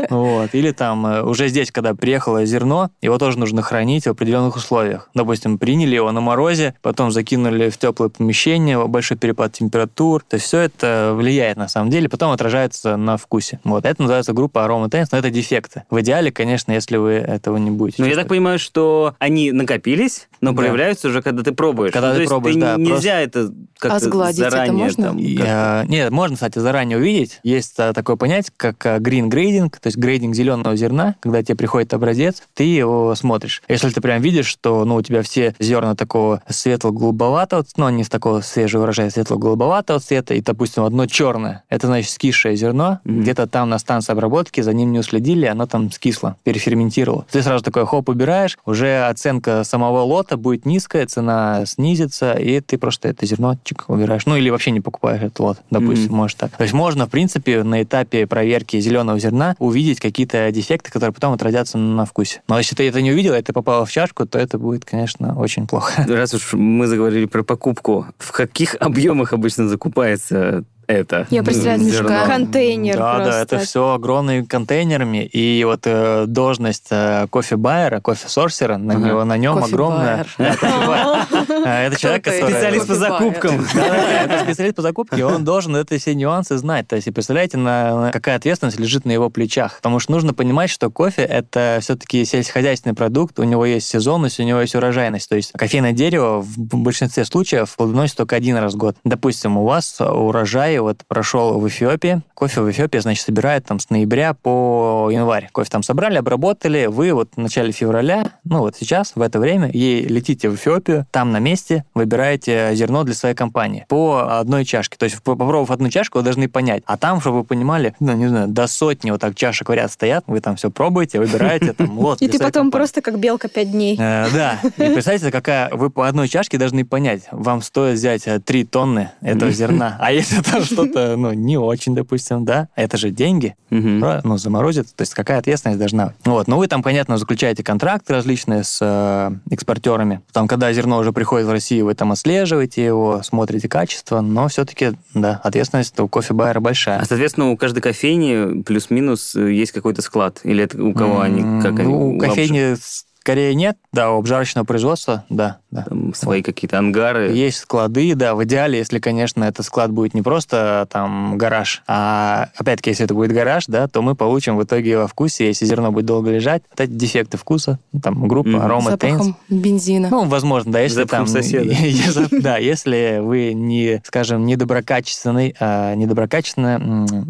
[0.11, 0.51] Вот.
[0.55, 5.09] Или там э, уже здесь, когда приехало зерно, его тоже нужно хранить в определенных условиях.
[5.15, 10.23] Допустим, приняли его на морозе, потом закинули в теплое помещение, большой перепад температур.
[10.29, 13.61] То есть все это влияет на самом деле, потом отражается на вкусе.
[13.65, 13.85] Вот.
[13.85, 15.85] Это называется группа ароматенс, но это дефекты.
[15.91, 18.03] В идеале, конечно, если вы этого не будете.
[18.03, 20.57] Ну, я так понимаю, что они накопились, но Да.
[20.59, 21.93] проявляются уже, когда ты пробуешь.
[21.93, 24.85] Когда Ну, ты то есть пробуешь, ты да, Нельзя это как-то А сгладить это заранее
[24.85, 25.05] можно?
[25.05, 27.41] там, э, Нет, можно, кстати, заранее увидеть.
[27.43, 31.17] Есть э, такое понятие, как э, green grading, то есть грейдинг зеленого зерна.
[31.21, 33.63] Когда тебе приходит образец, ты его смотришь.
[33.69, 38.09] Если ты прям видишь, что ну, у тебя все зерна такого светло-голубоватого, ну, не с
[38.09, 43.01] такого свежего урожая, светло-голубоватого цвета, и, допустим, одно черное, это значит скисшее зерно.
[43.05, 43.23] Мгм.
[43.23, 47.27] Где-то там на станции обработки за ним не уследили, оно там скисло, переферментировало.
[47.31, 52.79] Ты сразу такой хоп убираешь, уже оценка самого лота будет низкая, цена снизится, и ты
[52.79, 54.27] просто это зерно чик, убираешь.
[54.27, 56.17] Ну, или вообще не покупаешь этот лот, допустим, Мгм.
[56.17, 56.57] может так.
[56.57, 61.33] То есть можно, в принципе, на этапе проверки зеленого зерна увидеть какие-то дефекты, которые потом
[61.33, 62.43] отразятся на вкусе.
[62.49, 65.39] Но если ты это не увидел, и это попало в чашку, то это будет, конечно,
[65.39, 66.05] очень плохо.
[66.09, 71.27] Раз уж мы заговорили про покупку, в каких объемах обычно закупается это?
[71.31, 72.27] Я представляю, мешка.
[72.27, 73.33] Контейнер да, просто.
[73.33, 75.25] да, это все огромными контейнерами.
[75.25, 79.09] И вот э, должность э, кофе-байера, кофе-сорсера, на, Ага.
[79.09, 80.27] него, на нем огромная...
[80.39, 81.27] Да, кофе-байер.
[81.67, 82.51] А, Это человек, который...
[82.53, 83.67] Специалист по закупкам.
[83.75, 86.89] Это специалист по закупке, он должен это все нюансы знать.
[86.89, 89.77] То есть, представляете, на какая ответственность лежит на его плечах.
[89.77, 94.43] Потому что нужно понимать, что кофе— это все-таки сельскохозяйственный продукт, у него есть сезонность, у
[94.43, 95.29] него есть урожайность.
[95.29, 98.97] То есть кофейное дерево в большинстве случаев плодоносит только один раз в год.
[99.05, 102.23] Допустим, у вас урожай вот прошел в Эфиопии.
[102.35, 105.49] Кофе в Эфиопии, значит, собирают там с ноября по январь.
[105.53, 106.87] Кофе там собрали, обработали.
[106.87, 111.07] Вы вот в начале февраля, ну вот сейчас, в это время, и летите в Эфиопию,
[111.11, 114.97] там на месте выбираете зерно для своей компании по одной чашке.
[114.97, 116.83] То есть, попробовав одну чашку, вы должны понять.
[116.87, 119.91] А там, чтобы вы понимали, ну, не знаю, до сотни вот так чашек в ряд
[119.93, 123.71] стоят, вы там все пробуете, выбираете там лот И ты потом просто как белка пять
[123.71, 123.97] дней.
[123.99, 124.59] Э, Да.
[124.63, 129.51] И представьте, какая вы по одной чашке должны понять, вам стоит взять 3 тонны этого
[129.53, 129.97] зерна.
[130.01, 134.95] А если там что-то, ну, не очень, допустим, да, это же деньги, ну, заморозит.
[134.95, 136.17] То есть какая ответственность должна быть.
[136.25, 136.49] Вот.
[136.49, 140.23] Ну, вы там, понятно, заключаете контракты различные с э, экспортерами.
[140.33, 144.93] Там, когда зерно уже приходит в Россию, вы там отслеживаете его, смотрите качество, но все-таки,
[145.15, 147.01] да, ответственность у кофе-байера большая.
[147.01, 150.41] А, соответственно, у каждой кофейни плюс-минус э, есть какой-то склад?
[150.45, 151.63] Или это у кого они?
[151.63, 151.89] Как они?
[151.89, 152.77] ну, у кофейни
[153.25, 155.85] скорее нет, да, у обжарочного производства, да, да.
[155.89, 157.33] Там свои какие-то ангары.
[157.33, 162.49] Есть склады, да, в идеале, если, конечно, этот склад будет не просто там гараж, а
[162.55, 165.91] опять-таки, если это будет гараж, да, то мы получим в итоге во вкусе, если зерно
[165.91, 168.61] будет долго лежать, вот эти дефекты вкуса, ну, там группа, Мгм.
[168.61, 169.13] арома, тенс.
[169.25, 170.09] Запахом бензина.
[170.11, 171.29] Ну, возможно, да, если Запахом там...
[171.29, 171.65] соседа.
[171.73, 176.77] Если- Да, если вы не, скажем, недоброкачественный, а, недоброкачественная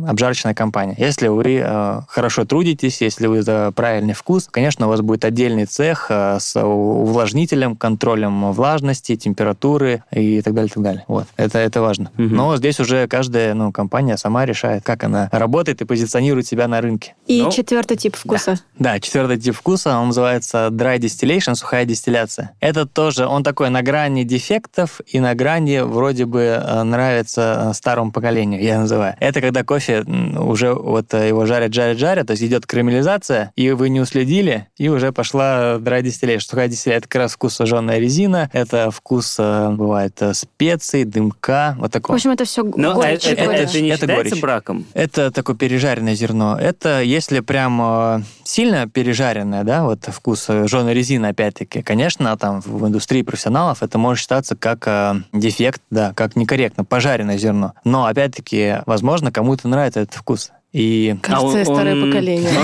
[0.09, 0.97] обжарочная компания.
[0.99, 5.67] Если вы э, хорошо трудитесь, если вы за правильный вкус, конечно, у вас будет отдельный
[5.67, 11.05] цех э, с увлажнителем, контролем влажности, температуры и так далее, так далее.
[11.09, 12.11] Вот, это, это важно.
[12.17, 12.35] Мгм.
[12.35, 16.81] Но здесь уже каждая ну, компания сама решает, как она работает и позиционирует себя на
[16.81, 17.15] рынке.
[17.27, 18.59] И Ну, четвертый тип вкуса.
[18.79, 22.53] Да, четвертый тип вкуса, он называется dry distillation, сухая дистилляция.
[22.61, 27.75] Это тоже, он такой на грани дефектов и на грани вроде бы э, нравится э,
[27.75, 29.17] старому поколению, я называю.
[29.21, 30.05] Это когда кофе
[30.39, 34.69] уже вот э, его жарят, жарят, жарят, то есть идет карамелизация, и вы не уследили,
[34.77, 36.41] и уже пошла это dry distillation.
[36.41, 41.77] Сухая дистилляция это как раз вкус сожженная резина, это вкус, э, бывает, э, специй, дымка,
[41.79, 42.17] вот В такого.
[42.17, 43.27] общем, это все Но горечь.
[43.27, 43.61] это, горечь.
[43.71, 44.41] это не Это считается горечь.
[44.43, 44.87] браком?
[44.95, 46.57] Это такое пережаренное зерно.
[46.61, 52.87] Это если прям э, сильно пережаренное, да, вот вкус жженой резины, опять-таки, конечно, там в
[52.87, 57.75] индустрии профессионалов это может считаться как э, дефект, да, как некорректно, пожаренное зерно.
[57.85, 60.51] Но, опять-таки, возможно, кому-то нравится этот вкус.
[60.75, 62.51] И Кажется, я он- старое он- поколение.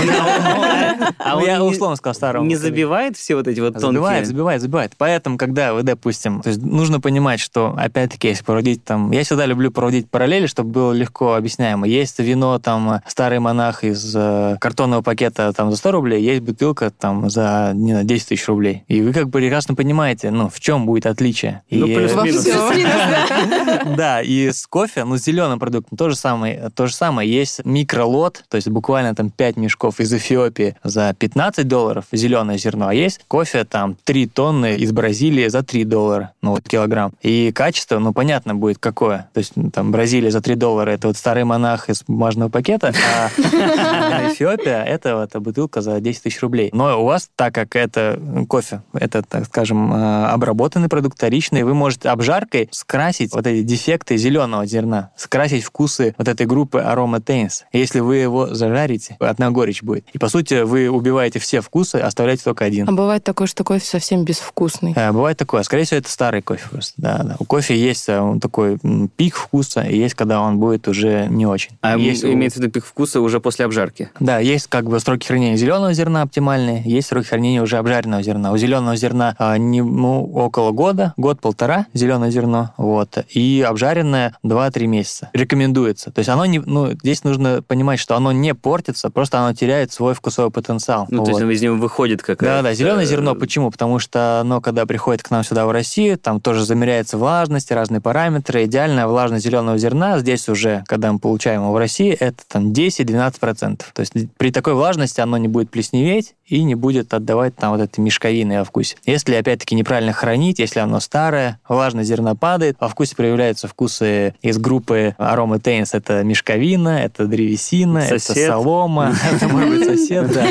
[1.23, 2.43] А Ну, он я не- условно сказал старого.
[2.43, 3.89] Не забивает все вот эти вот тонкие?
[3.91, 4.91] Забивает, забивает, забивает.
[4.97, 9.11] Поэтому, когда вы, допустим, то есть нужно понимать, что, опять-таки, если проводить там...
[9.11, 11.87] Я всегда люблю проводить параллели, чтобы было легко объясняемо.
[11.87, 16.91] Есть вино, там, старый монах из э, картонного пакета там за 100 рублей, есть бутылка
[16.91, 18.83] там за, не знаю, 10 тысяч рублей.
[18.87, 21.61] И вы как бы прекрасно понимаете, ну, в чем будет отличие.
[21.71, 22.47] Ну, И- плюс-минус.
[23.97, 26.69] Да, и с кофе, ну, с зеленым продуктом то же самое.
[26.75, 27.31] То же самое.
[27.31, 27.63] Есть
[28.01, 32.93] микролот, то есть буквально там 5 мешков из Эфиопии за 15 долларов зеленое зерно, а
[32.93, 37.13] есть кофе там 3 тонны из Бразилии за 3 доллара, ну, вот килограмм.
[37.21, 39.29] И качество, ну, понятно будет какое.
[39.33, 42.93] То есть ну, там Бразилия за 3 доллара это вот старый монах из бумажного пакета,
[43.15, 43.29] а
[44.31, 46.69] Эфиопия это вот бутылка за 10 тысяч рублей.
[46.73, 51.73] Но у вас, так как это кофе, это, так скажем, э, обработанный продукт, вторичный, вы
[51.73, 57.65] можете обжаркой скрасить вот эти дефекты зеленого зерна, скрасить вкусы вот этой группы ароматейнс.
[57.73, 60.05] Если вы его зажарите, одна горечь будет.
[60.13, 62.87] И, по сути, вы убиваете все вкусы, оставляете только один.
[62.89, 64.93] А бывает такое, что кофе совсем безвкусный.
[64.95, 65.63] Э, Бывает такое.
[65.63, 66.93] Скорее всего, это старый кофе просто.
[66.97, 67.35] Да, да.
[67.39, 68.77] У кофе есть э, он такой
[69.15, 71.77] пик вкуса, и есть, когда он будет уже не очень.
[71.81, 74.09] А есть имеется в виду пик вкуса уже после обжарки?
[74.19, 78.51] да, есть как бы сроки хранения зеленого зерна оптимальные, есть сроки хранения уже обжаренного зерна.
[78.51, 84.87] У зеленого зерна а, не, ну, около года, год-полтора зеленое зерно, вот, и обжаренное 2-3
[84.87, 85.29] месяца.
[85.33, 86.11] Рекомендуется.
[86.11, 89.91] То есть оно не, ну, здесь нужно понимать, что оно не портится, просто оно теряет
[89.91, 91.07] свой вкусовой потенциал.
[91.09, 91.41] Ну, то Вот.
[91.41, 93.35] есть из него выходит как Да, да, зеленое зерно.
[93.35, 93.71] Почему?
[93.71, 98.01] Потому что оно, когда приходит к нам сюда в Россию, там тоже замеряется влажность, разные
[98.01, 98.65] параметры.
[98.65, 103.81] Идеальная влажность зеленого зерна здесь уже, когда мы получаем его в России, это там 10-12%.
[103.93, 107.81] То есть при такой влажности оно не будет плесневеть и не будет отдавать там вот
[107.81, 108.97] этой мешковины во вкусе.
[109.05, 114.57] Если, опять-таки, неправильно хранить, если оно старое, влажность зерна падает, во вкусе проявляются вкусы из
[114.57, 115.93] группы арома Тейнс.
[115.93, 118.47] Это мешковина, это древесина, это Сосед.
[118.49, 120.47] солома, это может быть сосед, да.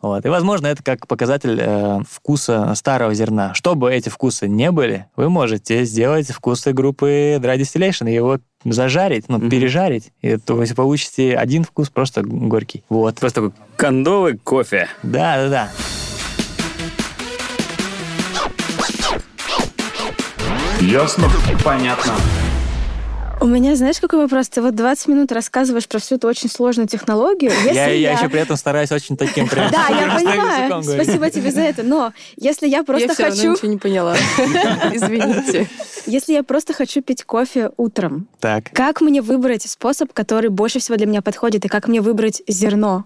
[0.00, 0.24] Вот.
[0.24, 3.54] И, возможно, это как показатель э, вкуса старого зерна.
[3.54, 9.28] Чтобы эти вкусы не были, вы можете сделать вкусы группы Dry Distillation и его зажарить,
[9.28, 9.50] ну, Мгм.
[9.50, 10.12] пережарить.
[10.20, 12.84] И то вы получите один вкус просто горький.
[12.88, 13.16] Вот.
[13.16, 14.88] Просто такой кондовый кофе.
[15.02, 15.70] Да, да, да.
[20.80, 21.28] Ясно?
[21.64, 22.14] Понятно.
[23.40, 24.48] У меня, знаешь, какой вопрос?
[24.48, 27.52] Ты вот 20 минут рассказываешь про всю эту очень сложную технологию.
[27.52, 30.82] Если Я, я я- еще при этом стараюсь очень таким прям Да, я понимаю.
[30.82, 31.84] Спасибо тебе за это.
[31.84, 34.16] Но если я просто Я всё равно хочу, ничего не поняла.
[34.92, 35.68] Извините.
[36.06, 38.70] если я просто хочу пить кофе утром, Так.
[38.72, 43.04] как мне выбрать способ, который больше всего для меня подходит, и как мне выбрать зерно?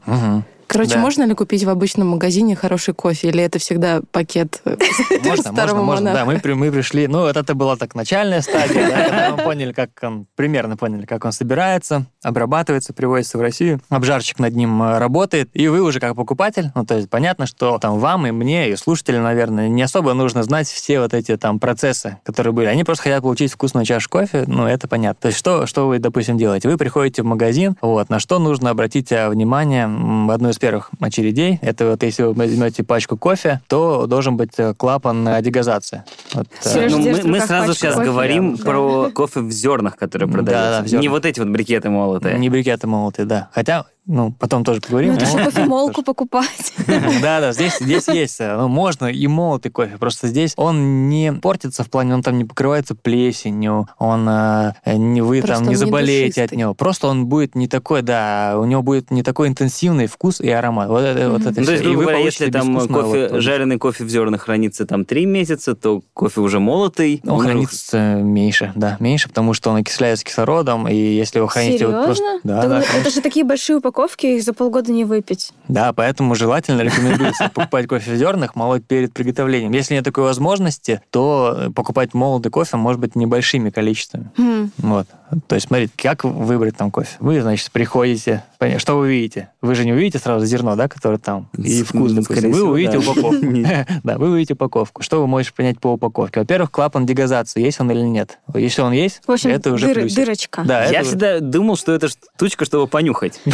[0.67, 1.01] Короче, Да.
[1.01, 4.77] можно ли купить в обычном магазине хороший кофе, или это всегда пакет э,
[5.25, 6.13] Можно, можно, можно.
[6.13, 7.07] Да, мы, мы пришли.
[7.07, 11.07] Ну, вот это была так начальная стадия, да, когда мы поняли, как он, примерно поняли,
[11.07, 13.81] как он собирается, обрабатывается, привозится в Россию.
[13.89, 17.79] Обжарщик над ним э, работает, и вы уже как покупатель, ну, то есть понятно, что
[17.79, 21.59] там вам и мне, и слушателям, наверное, не особо нужно знать все вот эти там
[21.61, 22.67] процессы, которые были.
[22.67, 25.21] Они просто хотят получить вкусную чашу кофе, ну, это понятно.
[25.21, 26.69] То есть что, что вы, допустим, делаете?
[26.69, 30.91] Вы приходите в магазин, вот, на что нужно обратить э, внимание в одну из первых
[31.01, 31.59] очередей.
[31.63, 36.05] Это вот если вы возьмете пачку кофе, то должен быть э, клапан дегазации.
[36.35, 38.07] Вот, э, Серёж, Ну, мы, мы сразу сейчас кофе.
[38.07, 38.65] говорим Да.
[38.65, 40.79] про кофе в зернах, который Да, продается.
[40.79, 41.03] да, в зернах.
[41.03, 42.39] Не вот эти вот брикеты молотые.
[42.39, 43.49] Не брикеты молотые, да.
[43.53, 45.11] Хотя, ну, потом тоже поговорим.
[45.13, 46.73] Ну, это же кофемолку покупать.
[47.23, 48.41] Да, да, здесь, здесь есть.
[48.41, 49.97] э, Ну, можно и молотый кофе.
[49.99, 55.21] Просто здесь он не портится в плане, он там не покрывается плесенью, он э, не
[55.21, 56.75] вы Просто там не заболеете от него.
[56.75, 60.89] Просто он будет не такой, да, у него будет не такой интенсивный вкус и аромат.
[60.89, 64.09] Вот это, вот это Ну, то есть, грубо говоря, если там кофе, жареный кофе в
[64.09, 67.23] зернах хранится там три месяца, то кофе уже молотый.
[67.27, 71.63] Он хранится меньше, да, меньше, потому что он окисляется кислородом, и если вот просто...
[71.63, 72.41] Серьезно?
[72.43, 73.92] Да, да, Это же такие большие упаковки,
[74.37, 75.53] их за полгода не выпить.
[75.69, 79.73] Да, поэтому желательно рекомендуется покупать кофе в зернах, молоть перед приготовлением.
[79.73, 84.31] Если нет такой возможности, то э, покупать молотый кофе может быть небольшими количествами.
[84.37, 84.71] Хм.
[84.79, 85.07] Вот.
[85.47, 87.17] То есть, смотрите, как выбрать там кофе?
[87.21, 89.51] Вы, значит, приходите, поня- что вы видите?
[89.61, 92.51] Вы же не увидите сразу зерно, да, которое там, и вкус, ну, допустим.
[92.51, 93.11] Вы всего, увидите да.
[93.11, 93.47] упаковку.
[94.05, 95.03] Да, вы увидите упаковку.
[95.03, 96.41] Что вы можете понять по упаковке?
[96.41, 98.39] Во-первых, клапан дегазации, есть он или нет.
[98.55, 100.63] Если он есть, В общем, это уже дыр- дырочка.
[100.65, 103.41] Да, Я всегда думал, что это штучка, чтобы понюхать.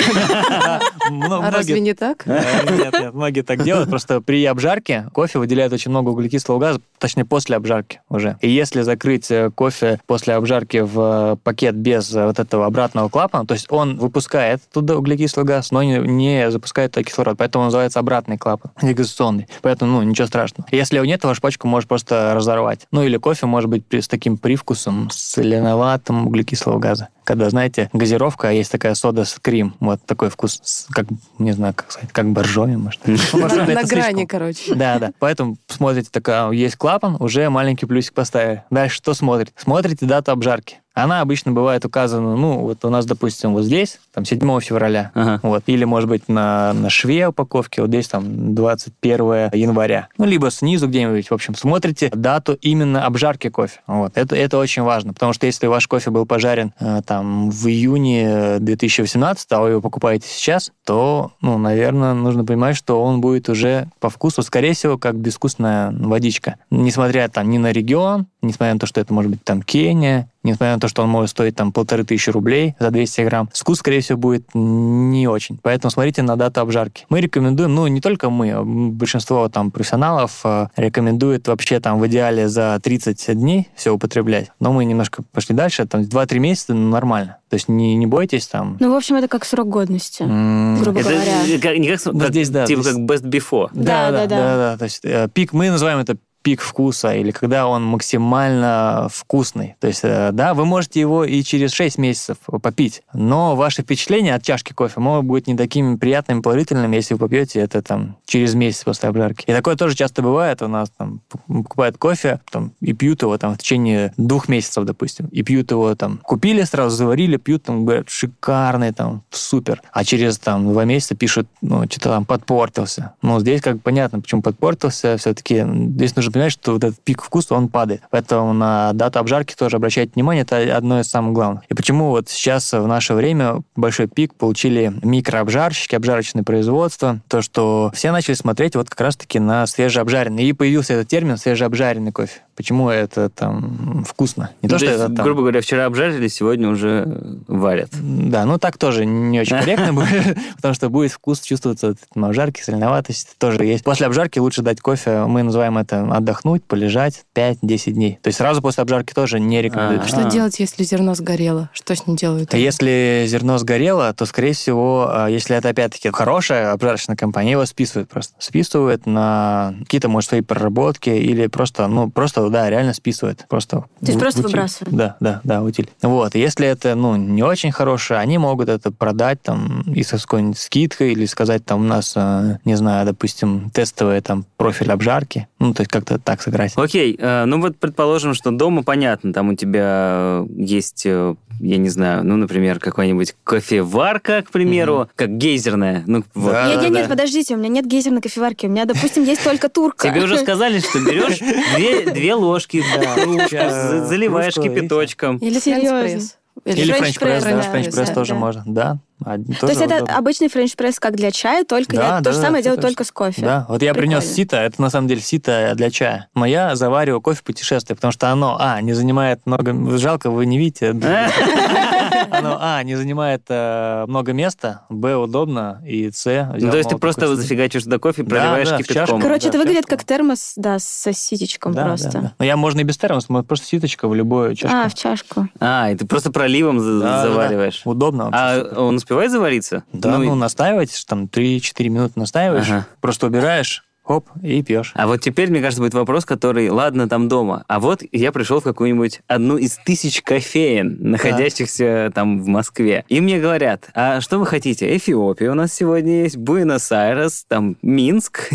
[1.10, 2.26] А разве не так?
[2.26, 2.40] Э,
[2.76, 3.88] Нет, нет, многие так делают.
[3.88, 8.36] Просто при обжарке кофе выделяет очень много углекислого газа, точнее, после обжарки уже.
[8.40, 13.46] И если закрыть э, кофе после обжарки в э, пакет без вот этого обратного клапана,
[13.46, 17.38] то есть он выпускает туда углекислый газ, но не, не запускает кислород.
[17.38, 19.46] Поэтому он называется обратный клапан, дегазационный.
[19.62, 20.68] Поэтому, ну, ничего страшного.
[20.70, 22.86] Если его нет, вашу пачку может просто разорвать.
[22.90, 27.08] Ну, или кофе может быть с таким привкусом, соленоватым углекислого газа.
[27.28, 31.04] Когда, знаете, газировка, а есть такая сода с крим, вот такой вкус, как,
[31.38, 33.06] не знаю, как сказать, как боржоми, может.
[33.34, 34.74] На, грани, короче.
[34.74, 35.12] Да, да.
[35.18, 38.64] Поэтому смотрите, такая, есть клапан, уже маленький плюсик поставили.
[38.70, 39.52] Дальше что смотрите?
[39.58, 40.78] Смотрите дату обжарки.
[41.02, 45.38] Она обычно бывает указана, ну, вот у нас, допустим, вот здесь, там, 7 февраля, Ага.
[45.42, 50.08] вот, или, может быть, на, на шве упаковки, вот здесь, там, 21 января.
[50.18, 53.80] Ну, либо снизу где-нибудь, в общем, смотрите дату именно обжарки кофе.
[53.86, 57.66] Вот, это, это очень важно, потому что если ваш кофе был пожарен, э, там, в
[57.66, 63.48] июне 2018, а вы его покупаете сейчас, то, ну, наверное, нужно понимать, что он будет
[63.48, 66.56] уже по вкусу, скорее всего, как безвкусная водичка.
[66.70, 70.74] Несмотря там ни на регион, несмотря на то, что это может быть там Кения, несмотря
[70.74, 74.00] на то, что он может стоить там полторы тысячи рублей за 200 грамм, вкус, скорее
[74.00, 75.58] всего, будет не очень.
[75.62, 77.04] Поэтому смотрите на дату обжарки.
[77.08, 82.06] Мы рекомендуем, ну, не только мы, а большинство там профессионалов э, рекомендует вообще там в
[82.06, 84.50] идеале за 30 дней все употреблять.
[84.60, 87.38] Но мы немножко пошли дальше, там 2-3 месяца ну, нормально.
[87.50, 88.76] То есть не, не бойтесь там.
[88.80, 90.22] Ну, в общем, это как срок годности.
[90.22, 91.24] м, грубо Это говоря.
[91.60, 93.68] как- не как, Ну, как- здесь, да, типа здесь- как best before.
[93.72, 94.56] Да, да, да.
[94.56, 94.76] да.
[94.78, 99.76] То есть э, пик, мы называем это пик вкуса, или когда он максимально вкусный.
[99.80, 104.34] То есть, э, да, вы можете его и через 6 месяцев попить, но ваши впечатления
[104.34, 108.54] от чашки кофе могут быть не такими приятными, положительными, если вы попьете это там через
[108.54, 109.44] месяц после обжарки.
[109.46, 110.62] И такое тоже часто бывает.
[110.62, 115.26] У нас там покупают кофе там, и пьют его там в течение двух месяцев, допустим,
[115.26, 119.82] и пьют его там, купили сразу, заварили, пьют, там, говорят, шикарный, там, супер.
[119.92, 123.14] А через там два месяца пишут, ну, что-то там подпортился.
[123.22, 125.16] Ну, здесь как понятно, почему подпортился.
[125.16, 128.02] Все-таки здесь нужно понимать, что вот этот пик вкуса, он падает.
[128.10, 131.64] Поэтому на дату обжарки тоже обращайте внимание, это одно из самых главных.
[131.68, 137.90] И почему вот сейчас в наше время большой пик получили микрообжарщики, обжарочное производство, то, что
[137.94, 140.44] все начали смотреть вот как раз-таки на свежеобжаренный.
[140.44, 142.40] И появился этот термин свежеобжаренный кофе.
[142.58, 144.50] Почему это там вкусно?
[144.62, 145.24] Не то, Ну, что то есть, это там...
[145.24, 147.06] грубо говоря, вчера обжарили, сегодня уже
[147.46, 147.90] варят.
[147.92, 152.24] Да, ну так тоже не очень корректно будет, потому что будет вкус чувствоваться от этой
[152.24, 153.84] обжарки, соленоватость тоже есть.
[153.84, 158.18] После обжарки лучше дать кофе, мы называем это отдохнуть, полежать 5-10 дней.
[158.22, 160.02] То есть сразу после обжарки тоже не рекомендуют.
[160.02, 160.08] А.
[160.08, 161.70] Что делать, если зерно сгорело?
[161.72, 162.52] Что с ним делают?
[162.52, 167.66] А Если зерно сгорело, то, скорее всего, а, если это, опять-таки, хорошая обжарочная компания, его
[167.66, 168.34] списывают просто.
[168.40, 173.44] Списывают на какие-то, может, свои проработки или просто, ну, просто, да, реально списывают.
[173.48, 174.96] Просто То есть в- просто выбрасывают?
[174.96, 175.88] Да, да, да, утиль.
[176.02, 180.58] Вот, если это, ну, не очень хорошее, они могут это продать там и с какой-нибудь
[180.58, 185.48] скидкой или сказать, там, у нас, а, не знаю, допустим, тестовый там профиль обжарки.
[185.58, 186.72] Ну, то есть как-то так сыграть.
[186.76, 191.88] Окей, э, ну вот предположим, что дома понятно, там у тебя есть, э, я не
[191.88, 196.04] знаю, ну, например, какая-нибудь кофеварка, к примеру, как гейзерная.
[196.06, 196.52] Ну, вот.
[196.52, 196.98] Да, Нет, нет, да.
[197.00, 198.66] нет, подождите, у меня нет гейзерной кофеварки.
[198.66, 200.08] У меня, допустим, есть только турка.
[200.08, 201.38] Тебе уже сказали, что берешь
[202.12, 204.06] две, ложки, Да.
[204.06, 205.38] заливаешь кипяточком.
[205.38, 206.20] Или Серьезно?
[206.64, 208.38] Или Френч френч-пресс, да, да, френч-пресс да, тоже да.
[208.38, 208.98] можно, да.
[209.24, 210.16] А, То есть это удобно.
[210.16, 212.88] обычный френч-пресс, как для чая, только Да, я да, то же да, самое делаю точно.
[212.90, 213.42] только с кофе.
[213.42, 216.28] Да, вот я принес сито, это на самом деле сито для чая.
[216.34, 219.98] Но я завариваю кофе в путешествии, потому что оно, а, не занимает много...
[219.98, 220.92] Жалко, вы не видите.
[222.30, 226.24] Оно, а, не занимает э, много места, б, удобно, и с...
[226.58, 229.06] Ну, то есть ты просто зафигаешь туда кофе, Да, проливаешь да, в кипятком.
[229.06, 229.20] чашку.
[229.20, 232.10] Короче, Да, это выглядит как термос, да, с ситечком Да, просто.
[232.10, 232.32] да, да.
[232.38, 234.76] Но я можно и без термоса, просто ситочка в любую чашку.
[234.76, 235.48] А, в чашку.
[235.60, 237.22] А, и ты просто проливом Да, да, да.
[237.28, 237.82] завариваешь.
[237.84, 238.38] Удобно вообще.
[238.40, 239.84] А он успевает завариться?
[239.92, 242.86] Да, ну, и- настаивать, там 3-4 минуты настаиваешь, Ага.
[243.00, 244.92] просто убираешь, хоп, и пьешь.
[244.94, 248.60] А вот теперь, мне кажется, будет вопрос, который, ладно, там дома, а вот я пришел
[248.60, 254.38] в какую-нибудь одну из тысяч кофеен, находящихся там в Москве, и мне говорят, а что
[254.38, 254.96] вы хотите?
[254.96, 258.48] Эфиопия у нас сегодня есть, Буэнос-Айрес, там Минск.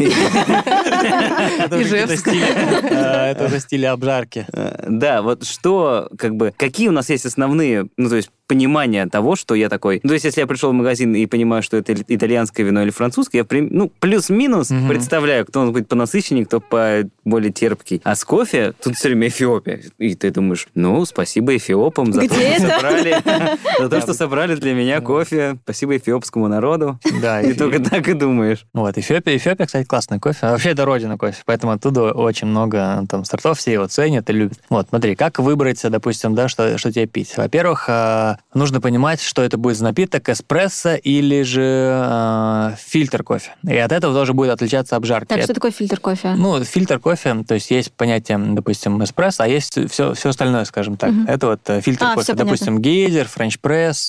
[1.71, 2.27] Ижевск.
[2.29, 4.47] э, это уже стили обжарки.
[4.51, 9.05] Э, Да, вот что, как бы, какие у нас есть основные, ну, то есть, понимание
[9.07, 9.99] того, что я такой...
[10.03, 12.89] Ну, то есть, если я пришел в магазин и понимаю, что это итальянское вино или
[12.89, 18.01] французское, я, ну, плюс-минус представляю, выбираю, кто он будет понасыщеннее, кто по более терпкий.
[18.03, 19.81] А с кофе тут все время Эфиопия.
[19.97, 22.75] И ты думаешь, ну, спасибо эфиопам за то, Где что это?
[22.75, 23.15] собрали,
[23.79, 25.57] за то, что собрали для меня кофе.
[25.63, 26.99] Спасибо эфиопскому народу.
[27.21, 28.65] Да, И только так и думаешь.
[28.73, 30.39] Вот, Эфиопия, Эфиопия, кстати, классный кофе.
[30.41, 34.33] А Вообще, это родина кофе, поэтому оттуда очень много там сортов, все его ценят и
[34.33, 34.59] любят.
[34.69, 37.35] Вот, смотри, как выбрать, допустим, да, что, что тебе пить?
[37.37, 41.61] Во-первых, э, нужно понимать, что это будет за напиток, эспрессо или же
[42.05, 43.51] э, фильтр кофе.
[43.67, 45.32] И от этого тоже будет отличаться обжарка.
[45.33, 46.33] Так, Это- что такое фильтр кофе?
[46.37, 50.97] Ну, фильтр кофе, то есть есть понятие, допустим, эспрессо, а есть все, все остальное, скажем
[50.97, 51.11] так.
[51.11, 51.27] Мгм.
[51.27, 52.27] Это вот э, фильтр А, кофе.
[52.33, 52.45] понятно.
[52.45, 54.05] допустим, гейзер, френч-пресс,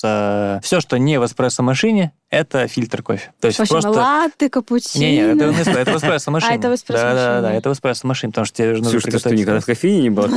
[0.63, 3.31] все, что не в эспрессо-машине, это фильтр кофе.
[3.39, 3.91] То есть В общем, просто...
[3.91, 4.99] латте, капучино.
[4.99, 6.45] Не, не, это, не эспрессо, это в эспрессо-машине.
[6.55, 7.15] А, это в эспрессо-машине.
[7.15, 9.65] Да, да, да, это в эспрессо-машине, потому что тебе нужно Слушай, ты что, никогда в
[9.65, 10.29] кофейне не был?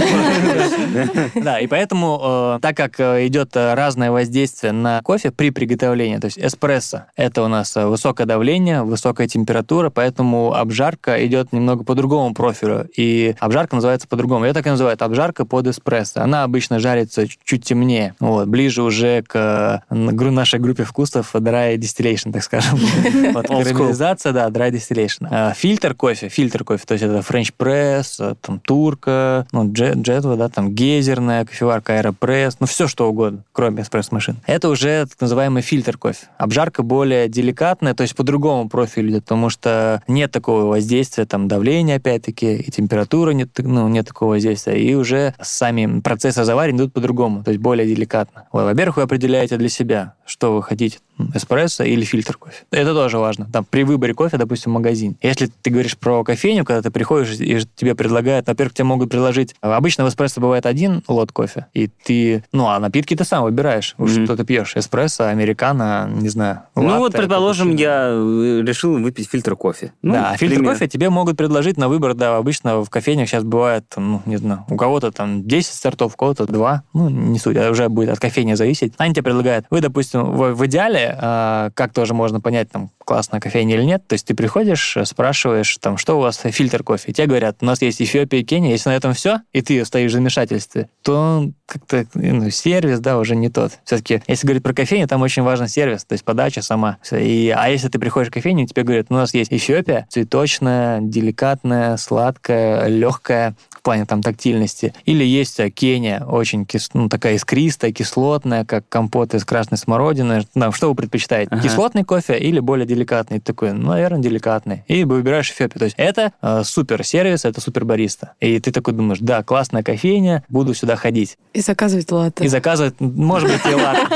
[1.34, 6.18] да, и поэтому, э, так как э, идет э, разное воздействие на кофе при приготовлении,
[6.18, 11.94] то есть эспрессо, это у нас высокое давление, высокая температура, поэтому обжарка идет немного по
[11.94, 14.44] другому профилю, и обжарка называется по-другому.
[14.44, 16.20] Ее так и называют обжарка под эспрессо.
[16.20, 22.42] Она обычно жарится чуть-чуть темнее, вот, ближе уже к нашей группе вкусов dry distillation, так
[22.42, 22.78] скажем.
[23.32, 25.26] Вот, карамелизация, да, dry distillation.
[25.30, 30.36] А Фильтр кофе, фильтр кофе, то есть это френч пресс, там турка, ну, джез, джезва,
[30.36, 34.36] да, там гейзерная кофеварка, аэропресс, ну, все что угодно, кроме эспресс-машин.
[34.46, 36.26] Это уже так называемый фильтр кофе.
[36.38, 41.48] Обжарка более деликатная, то есть по другому профилю идет, потому что нет такого воздействия, там,
[41.48, 46.92] давления, опять-таки, и температура нет, ну, нет такого воздействия, и уже сами процессы заваривания идут
[46.92, 48.46] по-другому, то есть более деликатно.
[48.52, 50.98] Вот, во-первых, вы определяете для себя, что вы хотите,
[51.34, 52.64] эспрессо или фильтр кофе.
[52.70, 53.46] Это тоже важно.
[53.52, 55.16] Там, при выборе кофе, допустим, магазин.
[55.22, 59.54] Если ты говоришь про кофейню, когда ты приходишь и тебе предлагают, во-первых, тебе могут предложить...
[59.60, 62.44] Обычно в эспрессо бывает один лот кофе, и ты...
[62.52, 64.24] Ну, а напитки ты сам выбираешь, уж Мгм.
[64.24, 64.76] что ты пьешь.
[64.76, 66.60] Эспрессо, американо, не знаю.
[66.74, 67.80] Ну вот, латте, предположим, капучино.
[67.86, 69.92] я э, решил выпить фильтр кофе.
[70.02, 70.72] Ну, да, фильтр пример.
[70.74, 74.64] кофе тебе могут предложить на выбор, да, обычно в кофейнях сейчас бывает, ну, не знаю,
[74.68, 78.20] у кого-то там 10 сортов, у кого-то 2, ну, не суть, а уже будет от
[78.20, 78.92] кофейни зависеть.
[78.98, 83.40] Они тебе предлагают, вы, допустим, в, в идеале, а, как тоже можно понять, там, классная
[83.40, 87.10] кофейня или нет, то есть ты приходишь, э, спрашиваешь, там, что у вас фильтр кофе,
[87.10, 89.84] и тебе говорят, у нас есть Эфиопия и Кения, если на этом все, и ты
[89.84, 93.78] стоишь в замешательстве, то как-то ну, сервис, да, уже не тот.
[93.84, 96.98] Все-таки, если говорить про кофейню, там очень важен сервис, то есть подача сама.
[97.12, 101.96] И, а если ты приходишь в кофейню, тебе говорят, у нас есть Эфиопия, цветочная, деликатная,
[101.96, 104.92] сладкая, легкая, в плане там тактильности.
[105.04, 110.42] Или есть э, Кения, очень кис- ну, такая искристая, кислотная, как компот из красной смородины.
[110.54, 111.47] Ну, что вы предпочитаете?
[111.50, 111.62] Ага.
[111.62, 113.38] Кислотный кофе или более деликатный?
[113.38, 114.84] Ты такой, ну, наверное, деликатный.
[114.86, 115.78] И выбираешь Эфиопию.
[115.78, 118.32] То есть это э, супер сервис, это супер бариста.
[118.40, 121.38] И ты такой думаешь, да, классная кофейня, буду сюда ходить.
[121.52, 122.44] И заказывать латте.
[122.44, 124.06] И заказывать, может быть, и латте.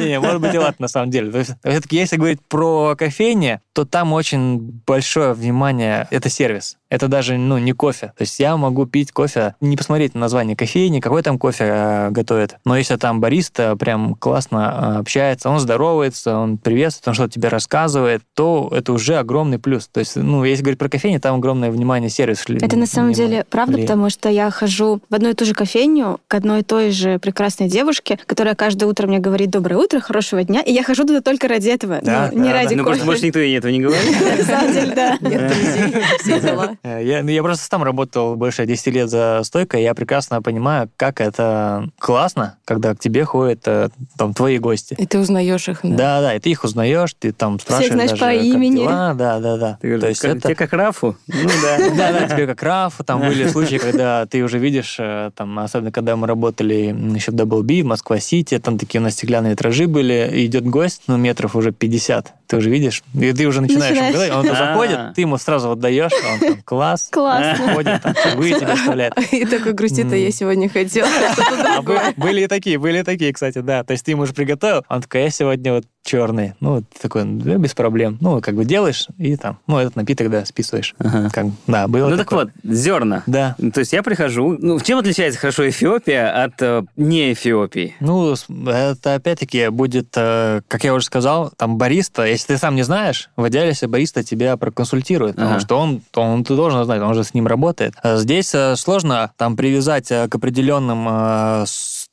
[0.08, 1.30] Не, может быть, и латте на самом деле.
[1.30, 6.76] То есть, все-таки, если говорить про кофейни, то там очень большое внимание, это сервис.
[6.90, 8.12] Это даже, ну, не кофе.
[8.16, 12.10] То есть я могу пить кофе, не посмотреть на название кофейни, какой там кофе э,
[12.10, 12.56] готовит.
[12.64, 17.48] Но если там бариста прям классно э, общается, он здоровается, он приветствует, он что-то тебе
[17.48, 19.86] рассказывает, то это уже огромный плюс.
[19.88, 22.44] То есть, ну, если говорить про кофейни, там огромное внимание сервис.
[22.48, 23.88] Это на самом деле правда, влияет.
[23.88, 27.18] потому что я хожу в одну и ту же кофейню к одной и той же
[27.18, 31.20] прекрасной девушке, которая каждое утро мне говорит «Доброе утро, хорошего дня», и я хожу туда
[31.20, 33.06] только ради этого, Да, ну, не да, ради Ну, просто кофе.
[33.12, 34.04] больше никто и этого не говорит.
[34.38, 35.18] На самом деле, да.
[35.20, 36.76] Нет друзей, все дела.
[36.82, 40.90] Э, Я, ну, я просто сам работал больше 10 лет за стойкой, я прекрасно понимаю,
[40.96, 44.94] как это классно, когда к тебе ходят э, там твои гости.
[44.98, 45.80] И ты узнаешь их.
[45.82, 46.10] да.
[46.10, 48.76] Да, да, и ты их узнаешь, ты там спрашиваешь знаешь даже, по имени.
[48.76, 49.78] дела, да, да, да.
[49.80, 50.40] Ты говоришь, То есть «Как- это...
[50.48, 51.16] тебе как Рафу?
[51.28, 51.90] Ну да.
[51.96, 55.92] Да, да, тебе как Раф, там были случаи, когда ты уже видишь, э, там, особенно
[55.92, 59.86] когда мы работали еще в Double B, в Москва-Сити, там такие у нас стеклянные витражи
[59.86, 63.96] были, и идет гость, ну, метров уже 50, ты уже видишь, и ты уже начинаешь
[63.98, 64.32] Начинаешь.
[64.32, 64.54] он А.
[64.54, 67.74] заходит, ты ему сразу вот даешь, он там, класс, Классно.
[67.74, 69.14] ходит, там, вы тебе оставляет.
[69.32, 71.06] И такой грустит, а я сегодня что-то
[71.44, 72.14] А другое.
[72.16, 73.84] были и такие, были и такие, кстати, да.
[73.84, 76.39] То есть ты ему уже приготовил, он такой, я сегодня вот черный.
[76.60, 78.18] Ну, вот такой, да, без проблем.
[78.20, 80.94] Ну, как бы делаешь, и там, ну, этот напиток, да, списываешь.
[80.98, 81.28] Ага.
[81.32, 82.44] Как, да, было Ну так такое.
[82.46, 83.22] вот, зерна.
[83.26, 83.56] Да.
[83.72, 84.56] То есть я прихожу.
[84.58, 87.94] Ну, в чем отличается хорошо Эфиопия от э, не Эфиопии?
[88.00, 88.34] Ну,
[88.66, 93.30] это опять-таки будет, э, как я уже сказал, там бариста, если ты сам не знаешь,
[93.36, 95.60] в идеале, если бариста тебя проконсультирует, потому Ага.
[95.60, 97.94] что он, то он, ты должен знать, он же с ним работает.
[98.02, 101.64] А Здесь э, сложно там привязать э, к определенным э,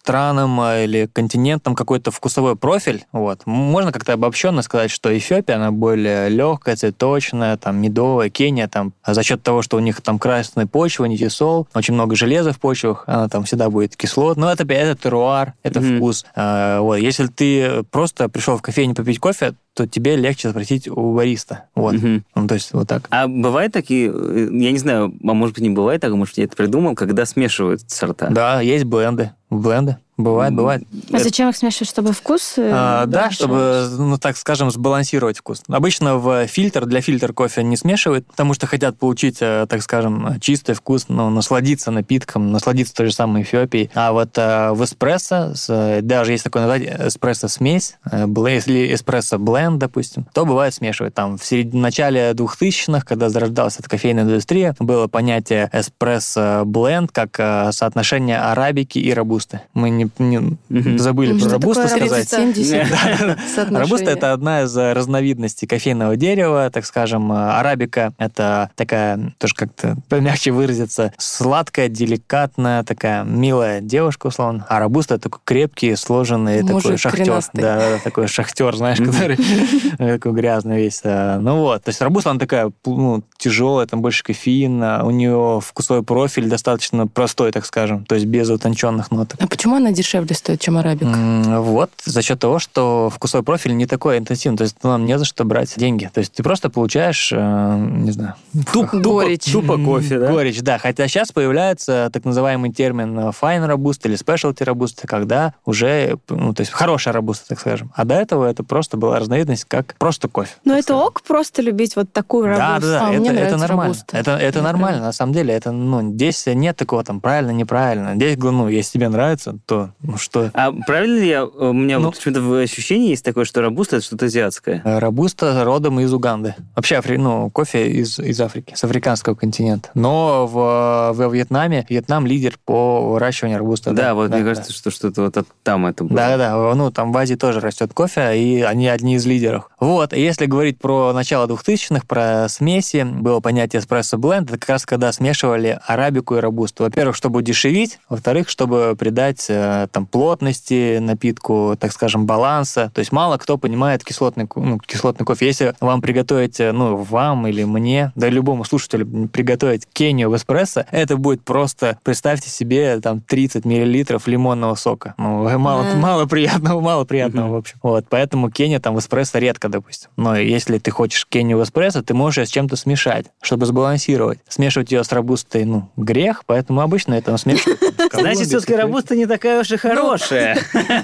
[0.07, 3.03] странам э, или континентам какой-то вкусовой профиль.
[3.11, 3.41] Вот.
[3.45, 9.13] Можно как-то обобщенно сказать, что Эфиопия, она более легкая, цветочная, там, медовая, Кения, там, а
[9.13, 13.03] за счет того, что у них там красная почва, нитисол, очень много железа в почвах,
[13.05, 14.37] она там всегда будет кислот.
[14.37, 15.97] Но это, это теруар, это Мгм.
[15.97, 16.25] вкус.
[16.35, 16.95] А, вот.
[16.95, 21.65] Если ты просто пришел в кофейню попить кофе, то тебе легче спросить у бариста.
[21.75, 21.95] Вот.
[21.95, 22.23] Мгм.
[22.33, 23.07] Ну, то есть вот так.
[23.09, 26.37] А бывают такие, э, я не знаю, а может быть не бывает так, а может
[26.37, 28.29] я это придумал, когда смешивают сорта.
[28.31, 29.31] Да, есть бленды.
[29.49, 29.97] Бленды.
[30.17, 30.83] Бывает, бывает.
[31.13, 32.55] А зачем их смешивать, чтобы вкус?
[32.57, 35.61] э, А, да, чтобы, ну так скажем, сбалансировать вкус.
[35.67, 40.39] Обычно в фильтр, для фильтра кофе не смешивают, потому что хотят получить, э, так скажем,
[40.39, 43.91] чистый вкус, ну, насладиться напитком, насладиться той же самой Эфиопией.
[43.93, 50.45] А вот э, в эспрессо, с, даже есть такое название, эспрессо-смесь, если эспрессо-бленд, допустим, то
[50.45, 51.13] бывает смешивать.
[51.13, 51.75] Там в серед...
[51.75, 59.61] начале 2000-х, когда зарождалась эта кофейная индустрия, было понятие эспрессо-бленд как соотношение арабики и робусты.
[59.75, 60.57] Мы не, не-
[60.97, 62.29] забыли Что про рабусту такое сказать.
[62.29, 62.87] 70
[63.55, 63.79] соотношение.
[63.79, 67.31] Робуста это одна из э, разновидностей кофейного дерева, так скажем.
[67.31, 74.65] Э, Арабика это такая, тоже как-то помягче выразиться, сладкая, деликатная, такая милая девушка, условно.
[74.69, 77.41] А робуста такой крепкий, сложенный такой шахтер.
[77.53, 79.37] Да, такой шахтер, знаешь, который
[79.97, 81.01] такой грязный весь.
[81.03, 85.59] э, Ну вот, то есть робуста, она такая ну, тяжелая, там больше кофеина, у нее
[85.63, 89.39] вкусовой профиль достаточно простой, так скажем, то есть без утонченных ноток.
[89.41, 91.09] А почему она дешевле стоит, чем арабика?
[91.11, 95.17] М, Вот, за счет того, что вкусовой профиль не такой интенсивный, то есть нам не
[95.17, 96.09] за что брать деньги.
[96.13, 98.35] То есть ты просто получаешь, э, не знаю,
[98.71, 99.51] Туп- Горечь.
[99.51, 100.31] Тупо кофе, да?
[100.31, 100.77] горечь, да.
[100.77, 106.53] Хотя сейчас появляется так называемый термин э, fine robusta или specialty robusta, когда уже, ну,
[106.53, 107.91] то есть хорошая робуста, так скажем.
[107.95, 110.51] А до этого это просто была разновидность как просто кофе.
[110.63, 111.07] Но так это скажем.
[111.07, 112.87] ок просто любить вот такую Да, рабусту.
[112.91, 113.83] да, да, А, это, мне это нормально.
[113.93, 114.17] робуста.
[114.17, 115.53] Это, это нормально, прям- на самом деле.
[115.53, 118.13] Это, ну, здесь нет такого там правильно, неправильно.
[118.15, 122.05] Здесь, ну, если тебе нравится, то ну что, А правильно ли я, у меня Ну.
[122.07, 124.81] вот почему-то в ощущении есть такое, что рабуста это что-то азиатское.
[124.83, 126.55] Э, Робуста родом из Уганды.
[126.75, 127.17] Вообще, афри...
[127.17, 129.89] ну, кофе из, из Африки, с африканского континента.
[129.93, 133.91] Но в, во Вьетнаме Вьетнам лидер по выращиванию робуста.
[133.91, 134.45] Да, вот мне да.
[134.49, 136.15] кажется, что что-то вот от- там это было.
[136.17, 139.69] Да, да, ну там в Азии тоже растет кофе, и они одни из лидеров.
[139.79, 144.85] Вот, если говорить про начало 2000-х, про смеси, было понятие эспрессо бленд, это как раз
[144.85, 146.83] когда смешивали арабику и робусту.
[146.83, 152.91] Во-первых, чтобы удешевить, во-вторых, чтобы придать э, там плотности напитку, так скажем, баланса.
[152.93, 155.45] То есть мало кто понимает кислотный, ну, кислотный кофе.
[155.45, 160.85] Если вам приготовить, э, ну, вам или мне, да любому слушателю приготовить кению в эспрессо,
[160.91, 165.13] это будет просто, представьте себе, там 30 миллилитров лимонного сока.
[165.17, 165.95] Ну, мало, Да.
[165.95, 167.53] мало приятного, мало приятного, Мгм.
[167.55, 167.77] в общем.
[167.83, 170.09] Вот, поэтому кения там в эспрессо редко, допустим.
[170.17, 174.39] Но если ты хочешь кению в эспрессо, ты можешь ее с чем-то смешать, чтобы сбалансировать.
[174.47, 177.79] Смешивать ее с робустой, ну, грех, поэтому обычно это смешивают.
[178.13, 180.57] Значит, все-таки рабуста не такая уж и хорошая.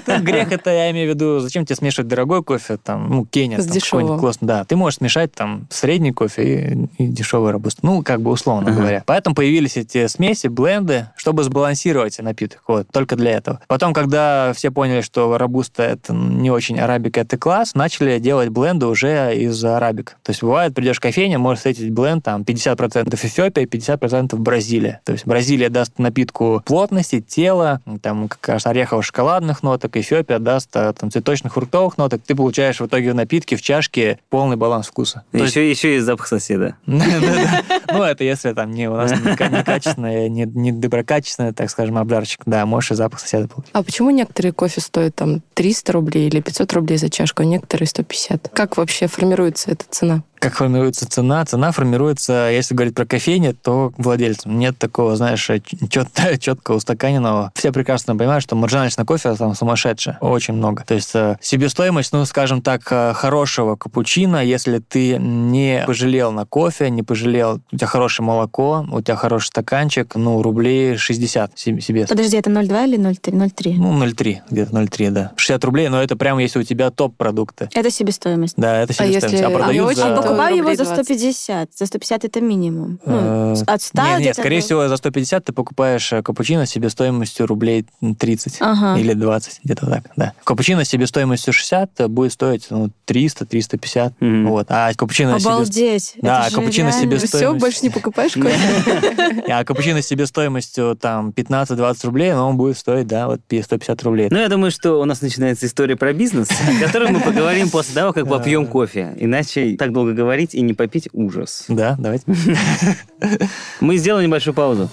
[0.06, 3.58] ну, грех это я имею в виду, зачем тебе смешивать дорогой кофе, там, ну, Кения,
[3.58, 4.48] там, какой-нибудь классный.
[4.48, 7.78] Да, ты можешь смешать там средний кофе и, и дешевый робуст.
[7.82, 8.80] Ну, как бы условно Ага.
[8.80, 9.02] говоря.
[9.06, 12.62] Поэтому появились эти смеси, бленды, чтобы сбалансировать напиток.
[12.66, 13.60] Вот, только для этого.
[13.68, 18.86] Потом, когда все поняли, что робуста это не очень арабика, это класс, начали делать бленды
[18.86, 20.16] уже из арабик.
[20.22, 25.00] То есть бывает, придешь в кофейню, можешь встретить бленд, там, 50% Эфиопия, 50% Бразилия.
[25.04, 31.10] То есть Бразилия даст напитку плотности, тела, там, как раз орехово-шоколадных ноток, Эфиопия даст там,
[31.10, 32.20] цветочных фруктовых ноток.
[32.26, 35.24] Ты получаешь в итоге в напитке, в чашке полный баланс вкуса.
[35.32, 36.76] То есть- Еще, еще и запах соседа.
[36.86, 39.18] Ну, это если там не у нас не-
[39.58, 42.42] некачественный, не не доброкачественный, так скажем, обжарчик.
[42.44, 43.70] Да, можешь и запах соседа получить.
[43.72, 47.86] А почему некоторые кофе стоят там 300 рублей или 500 рублей за чашку, а некоторые
[47.86, 48.50] 150?
[48.52, 50.22] Как вообще формируется эта цена?
[50.44, 51.42] Как формируется цена?
[51.46, 54.58] Цена формируется, если говорить про кофейни, то владельцам.
[54.58, 55.42] Нет такого, знаешь,
[55.88, 57.50] чет, четко устаканенного.
[57.54, 60.18] Все прекрасно понимают, что маржинальность кофе там сумасшедшая.
[60.20, 60.84] Очень много.
[60.86, 66.44] То есть э, себестоимость, ну, скажем так, э, хорошего капучино, если ты не пожалел на
[66.44, 72.06] кофе, не пожалел, у тебя хорошее молоко, у тебя хороший стаканчик, ну, рублей 60 себе.
[72.06, 73.32] Подожди, это 0,2 или 0,3?
[73.32, 73.74] 0,3.
[73.78, 75.32] Ну, 0,3, где-то 0,3, да.
[75.36, 77.70] 60 рублей, но это прямо если у тебя топ-продукты.
[77.72, 78.54] Это себестоимость.
[78.58, 79.32] Да, это А себестоимость.
[79.32, 80.33] если А продают очень, за...
[80.36, 81.04] Покупаю его рублей за 20.
[81.06, 81.68] 150.
[81.76, 82.98] За 150 это минимум.
[83.06, 86.70] Ну, Э, от 100 Нет, нет, скорее всего, за 150 ты покупаешь э, капучино с
[86.70, 87.86] себестоимостью рублей
[88.18, 88.98] 30 Ага.
[89.00, 90.32] или 20, где-то так, да.
[90.44, 94.48] Капучино с себестоимостью 60 будет стоить ну, 300-350, Мгм.
[94.48, 94.66] вот.
[94.70, 96.14] А капучино Обалдеть.
[96.22, 97.60] Да, это капучино себе Все, Стоимость.
[97.60, 99.42] больше не покупаешь кофе?
[99.48, 104.28] А капучино с себестоимостью там 15-20 рублей, но он будет стоить, да, вот 150 рублей.
[104.30, 107.94] Ну, я думаю, что у нас начинается история про бизнес, о которой мы поговорим после
[107.94, 109.14] того, как попьем кофе.
[109.18, 111.66] Иначе так долго говорить и не попить ужас.
[111.68, 112.24] Да, давайте.
[113.80, 114.88] Мы сделаем небольшую паузу.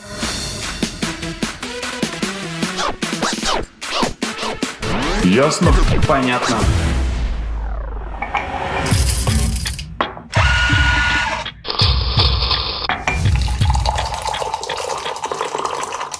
[5.23, 5.71] Ясно?
[6.05, 6.57] Понятно.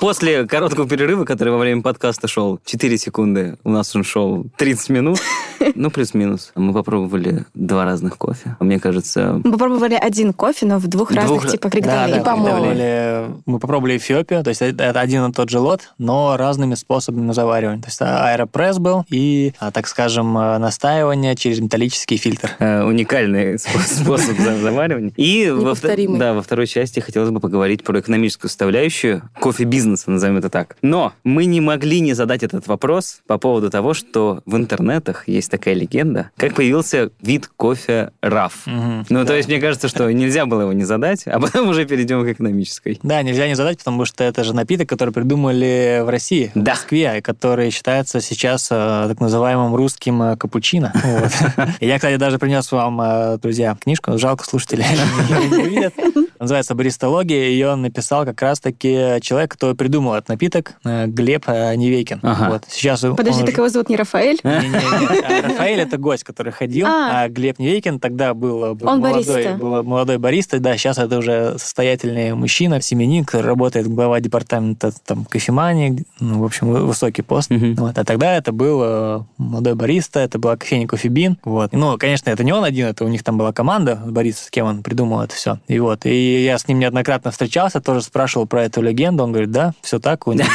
[0.02, 4.89] После короткого перерыва, который во время подкаста шел 4 секунды, у нас он шел 30
[4.89, 5.20] минут,
[5.76, 6.52] ну, плюс-минус.
[6.56, 8.58] Мы попробовали два разных кофе.
[8.60, 9.39] Мне кажется...
[9.43, 12.24] Мы попробовали один кофе, но в двух, Двух разных ra- типах Да, приготовления.
[12.24, 16.74] да, попробовали- мы попробовали Эфиопию, то есть это один и тот же лот, но разными
[16.74, 17.84] способами заваривания.
[17.84, 22.49] То есть аэропресс был и, а, так скажем, э, настаивание через металлический фильтр.
[22.58, 25.12] э, уникальный спо- способ за- заваривания.
[25.16, 25.76] И во,
[26.18, 30.75] да, во второй части хотелось бы поговорить про экономическую составляющую кофе-бизнеса, назовем это так.
[30.81, 35.51] Но мы не могли не задать этот вопрос по поводу того, что в интернетах есть
[35.51, 38.65] такая легенда, как появился вид кофе раф.
[38.65, 39.05] Мгм.
[39.09, 42.23] Ну, то есть, мне кажется, что нельзя было его не задать, а потом уже перейдем
[42.23, 42.99] к экономической.
[43.03, 46.73] Да, нельзя не задать, потому что это же напиток, который придумали в России, Да.
[46.73, 50.93] в Москве, и который считается сейчас э, так называемым русским э, капучино.
[51.79, 54.83] Я, кстати, даже принес вам, э, друзья, книжку, жалко слушатели
[55.29, 55.93] не увидят.
[56.41, 61.75] Называется «Баристология», ее он написал как раз-таки человек, кто придумал этот напиток, э, Глеб э,
[61.75, 62.19] Невейкин.
[62.23, 62.49] Ага.
[62.53, 62.63] Вот.
[62.67, 64.39] Сейчас он Подожди, уже- так его зовут не Рафаэль?
[64.43, 65.21] не-не-не.
[65.23, 67.21] А Рафаэль это гость, который ходил, А.
[67.25, 69.53] а Глеб Невейкин тогда был, был Он молодой, бариста.
[69.59, 75.25] был молодой бариста, да, сейчас это уже состоятельный мужчина, семенник, который работает глава департамента там
[75.25, 77.51] кофемании, ну, в общем, вы- высокий пост.
[77.51, 77.95] Вот.
[77.99, 81.37] А тогда это был э, молодой бариста, это была кофейня Кофебин.
[81.43, 81.71] Вот.
[81.71, 84.65] Ну, конечно, это не он один, это у них там была команда бариста, с кем
[84.65, 85.59] он придумал это все.
[85.67, 86.01] И вот.
[86.05, 89.23] И я с ним неоднократно встречался, тоже спрашивал про эту легенду.
[89.23, 90.45] Он говорит, да, все так, у них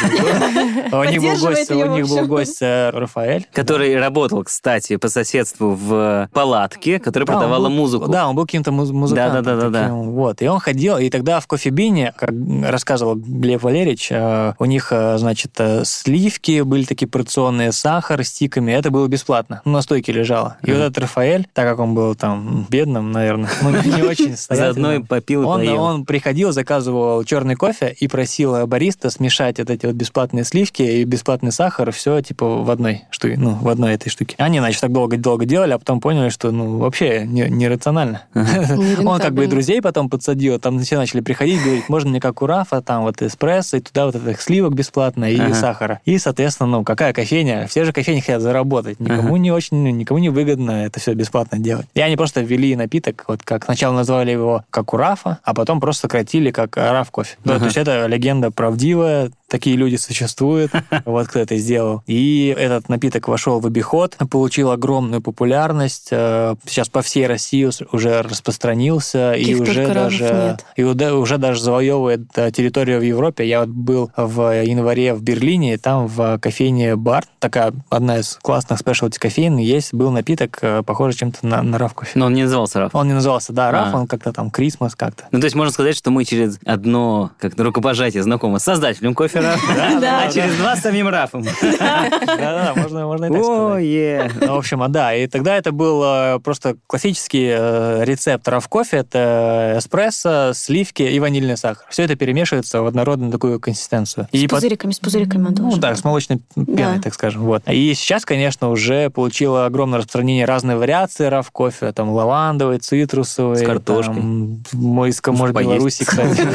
[1.21, 3.47] был- гость, у них был гость э, Рафаэль.
[3.53, 8.07] Который работал, кстати, по соседству в палатке, которая продавала музыку.
[8.07, 9.71] Да, он был каким-то муз- музыкантом.
[9.71, 10.41] Таким, Вот.
[10.41, 12.31] И он ходил, и тогда в кофебине, как
[12.63, 18.31] рассказывал Глеб Валерьевич, э, у них, э, значит, э, сливки были такие порционные, сахар с
[18.31, 19.61] тиками, это было бесплатно.
[19.65, 20.57] Ну, на стойке лежало.
[20.63, 24.93] И вот этот Рафаэль, так как он был там бедным, наверное, ну, не очень Заодно
[24.93, 25.81] и попил и он, поел.
[25.83, 31.03] он приходил, заказывал черный кофе и просил бариста смешать вот эти вот бесплатные сливки и
[31.03, 34.35] бесплатный сахар, все типа в одной штуке, ну, в одной этой штуке.
[34.37, 38.23] Они, значит, так долго-долго делали, а потом поняли, что, ну, вообще не- нерационально.
[38.33, 42.41] Он как бы и друзей потом подсадил, там все начали приходить, говорить, можно мне как
[42.41, 45.99] у Рафа, там вот эспрессо, и туда вот этих сливок бесплатно, и сахара.
[46.05, 47.67] И, соответственно, ну, какая кофейня?
[47.67, 48.99] Все же кофейни хотят заработать.
[48.99, 51.87] Никому не очень, ну, никому не выгодно это все бесплатно делать.
[51.93, 55.79] И они просто ввели напиток, вот как сначала назвали его как у Рафа, а потом
[55.79, 57.35] просто сократили как Раф кофе.
[57.43, 57.61] Да, Ага.
[57.61, 60.71] То есть это легенда правдивая, такие люди существуют,
[61.05, 62.03] вот кто это сделал.
[62.05, 68.21] И этот напиток вошел в обиход, получил огромную популярность, э, сейчас по всей России уже
[68.21, 73.47] распространился, и уже даже, и уже, даже завоевывает э, территорию в Европе.
[73.47, 78.79] Я вот был в январе в Берлине, там в кофейне бар, такая одна из классных
[78.79, 82.11] спешлти кофеин, есть, был напиток, э, похожий чем-то на, на Раф кофе.
[82.15, 82.95] Но он не назывался Раф.
[82.95, 83.97] Он не назывался, да, Раф, А.
[83.97, 85.25] он как-то там Крисмас как-то.
[85.31, 89.36] Ну, то есть можно сказать, что мы через одно как рукопожатие знакомы с создателем кофе
[89.41, 89.61] Раф,
[90.01, 90.23] Да.
[90.23, 91.43] а через два с самим Рафом.
[91.43, 94.47] Да-да, можно, можно и так сказать.
[94.47, 98.67] Ну, в общем, а да, и тогда это был э, просто классический э, рецепт раф
[98.67, 98.97] кофе.
[98.97, 101.85] Это эспрессо, сливки и ванильный сахар.
[101.89, 104.27] Все это перемешивается в однородную такую консистенцию.
[104.31, 107.43] С пузыриками, с пузыриками Ну да, с молочной пеной, так скажем.
[107.43, 107.63] Вот.
[107.67, 111.91] И сейчас, конечно, уже получила огромное распространение разные вариации раф кофе.
[111.91, 113.57] Там лавандовый, цитрусовый.
[113.57, 114.15] С картошкой.
[114.15, 115.55] Там, мойска, может.
[115.55, 116.47] Беларуси, кстати.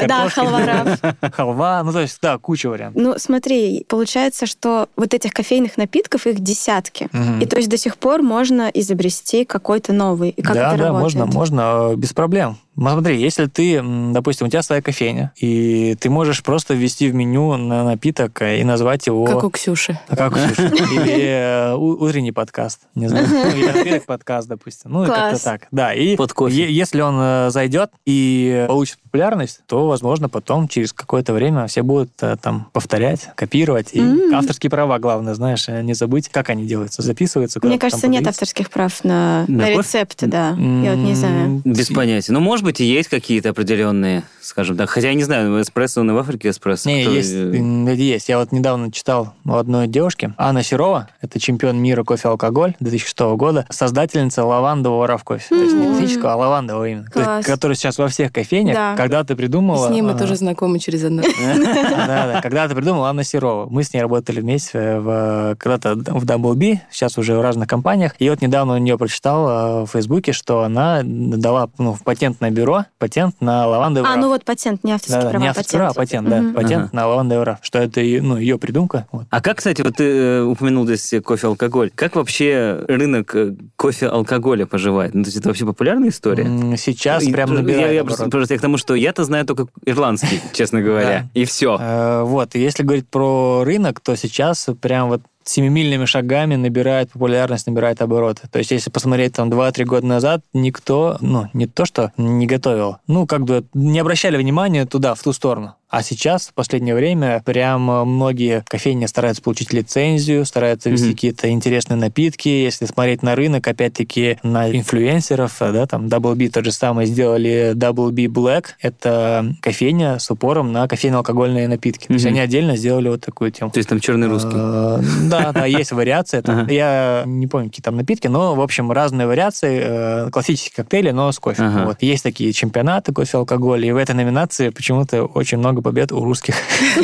[0.06, 0.98] Да, халва раф.
[1.34, 1.82] Халва.
[1.84, 3.02] Ну, то есть, да, куча вариантов.
[3.02, 7.08] Ну, смотри, получается, что вот этих кофейных напитков, их десятки.
[7.12, 7.40] Мгм.
[7.40, 10.30] И то есть до сих пор можно изобрести какой-то новый.
[10.30, 11.14] И как да, это да, работает?
[11.14, 12.58] можно, можно, э, без проблем.
[12.80, 17.14] Ну, Смотри, если ты, допустим, у тебя своя кофейня, и ты можешь просто ввести в
[17.14, 19.26] меню на напиток и назвать его...
[19.26, 20.00] Как у Ксюши.
[20.08, 20.66] А как у Ксюши?
[20.94, 23.26] Или э, утренний подкаст, не знаю.
[23.28, 24.92] Ну, Или напиток подкаст, допустим.
[24.92, 25.68] Ну, как-то так.
[25.70, 26.54] Да, и Под кофе.
[26.56, 31.82] е- если он э, зайдет и получит популярность, то, возможно, потом, через какое-то время, все
[31.82, 33.90] будут э, там повторять, копировать.
[33.92, 34.00] И
[34.32, 37.60] авторские права, главное, знаешь, не забыть, как они делаются, записываются.
[37.62, 39.78] Мне кажется, нет авторских прав на, На на кофе?
[39.78, 40.50] рецепты, да.
[40.50, 41.60] Я вот не знаю.
[41.64, 42.32] Без понятия.
[42.32, 44.90] Ну, может быть, и есть какие-то определенные, скажем так.
[44.90, 46.90] Хотя я не знаю, эспрессо, он и в Африке эспрессо.
[46.90, 48.28] Не, Кто- есть, м, есть.
[48.28, 53.66] Я вот недавно читал у одной девушки, Анна Серова, это чемпион мира кофе-алкоголь 2006 года,
[53.70, 55.46] создательница лавандового раф кофе.
[55.48, 57.06] То есть не классического, а лавандового именно.
[57.10, 57.46] То есть, Класс.
[57.46, 58.74] который сейчас во всех кофейнях.
[58.76, 58.94] Да.
[58.96, 59.88] Когда ты придумала...
[59.88, 61.22] С ним мы а, тоже знакомы через одно.
[61.50, 62.40] Да, да.
[62.42, 63.66] Когда ты придумала Анна Серова.
[63.70, 68.14] Мы с ней работали вместе в, когда-то в Double B, сейчас уже в разных компаниях.
[68.18, 72.49] И вот недавно у нее прочитал э, в Фейсбуке, что она дала ну, патент на
[72.50, 74.20] патентное бюро, патент на лавандовый А, раф.
[74.22, 76.40] ну вот патент, не авторские Да, права, не авторские права, а патент, да.
[76.42, 76.54] Мгм.
[76.54, 76.90] Патент Ага.
[76.92, 77.58] на лавандовый раф.
[77.62, 79.06] Что это ее- ну, ее придумка.
[79.12, 79.24] Вот.
[79.30, 81.90] А как, кстати, вот ты э, упомянул здесь кофе-алкоголь.
[81.94, 85.14] Как вообще рынок э, кофе-алкоголя поживает?
[85.14, 86.44] Ну, то есть это вообще популярная история?
[86.76, 88.16] Сейчас И- прям я, набирает я обороты.
[88.16, 91.28] просто, просто я к тому, что я-то знаю только ирландский, честно говоря.
[91.34, 91.76] И все.
[91.80, 98.02] Э, Вот, если говорить про рынок, то сейчас прям вот семимильными шагами набирает популярность, набирает
[98.02, 98.48] обороты.
[98.50, 102.98] То есть, если посмотреть там 2-3 года назад, никто, ну, не то, что не готовил,
[103.06, 105.74] ну, как бы не обращали внимания туда, в ту сторону.
[105.90, 111.14] А сейчас, в последнее время, прям э, многие кофейни стараются получить лицензию, стараются вести Мгм.
[111.14, 112.48] какие-то интересные напитки.
[112.48, 117.06] Если смотреть на рынок, опять-таки, на инфлюенсеров, э, да, там Double B тот же самый
[117.06, 118.66] сделали Double B Black.
[118.80, 122.06] Это кофейня с упором на кофейно-алкогольные напитки.
[122.06, 123.72] То есть они отдельно сделали вот такую тему.
[123.72, 124.54] То есть там черный русский.
[124.54, 125.90] Э, Да, да, есть.
[125.90, 126.70] Ага.
[126.72, 129.80] Я не помню, какие там напитки, но, в общем, разные вариации.
[129.82, 131.62] э, Классические коктейли, но с кофе.
[132.00, 136.54] Есть такие чемпионаты кофе-алкоголь, и в этой номинации почему-то очень много побед у русских.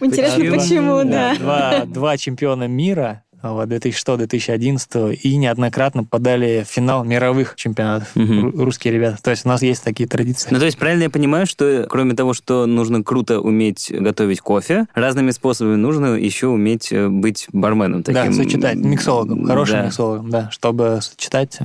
[0.00, 1.34] Интересно, Два- почему, да.
[1.36, 8.92] Два два чемпиона мира вот, 2006-2011 и неоднократно подали в финал мировых чемпионатов ру- русские
[8.92, 9.16] ребята.
[9.22, 10.48] То есть у нас есть такие традиции.
[10.50, 14.86] Ну, то есть, правильно я понимаю, что кроме того, что нужно круто уметь готовить кофе,
[14.94, 18.26] разными способами нужно еще уметь э, быть барменом таким.
[18.26, 18.76] Да, сочетать.
[18.76, 19.84] Миксологом, хорошим Да.
[19.86, 21.56] миксологом, да, чтобы сочетать...
[21.60, 21.64] э,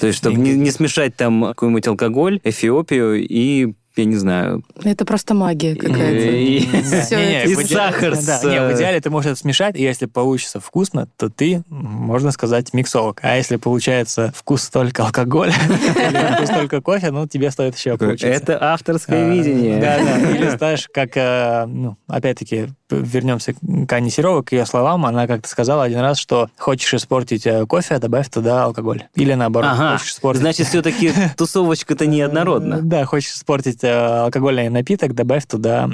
[0.00, 5.04] То есть, чтобы не, не смешать там какой-нибудь алкоголь, Эфиопию и, я не знаю, Это
[5.04, 6.30] просто магия какая-то.
[6.36, 10.60] И сахар Да, с, не, в э, идеале ты можешь это смешать, и если получится
[10.60, 13.20] вкусно, то ты, можно сказать, миксолог.
[13.22, 15.52] А если получается вкус только алкоголя,
[16.36, 18.26] вкус только кофе, ну, тебе стоит еще поучиться.
[18.26, 19.80] это авторское А, видение.
[19.80, 20.30] Да, да.
[20.30, 25.06] Или знаешь, как, э, ну, опять-таки, вернемся к Анне Серовой, к ее словам.
[25.06, 29.04] Она как-то сказала один раз, что хочешь испортить э, кофе, добавь туда алкоголь.
[29.14, 30.40] Или наоборот, Ага, хочешь испортить...
[30.42, 32.80] значит, все-таки тусовочка-то неоднородна.
[32.82, 35.88] Да, хочешь испортить э, алкогольный напиток, добавь туда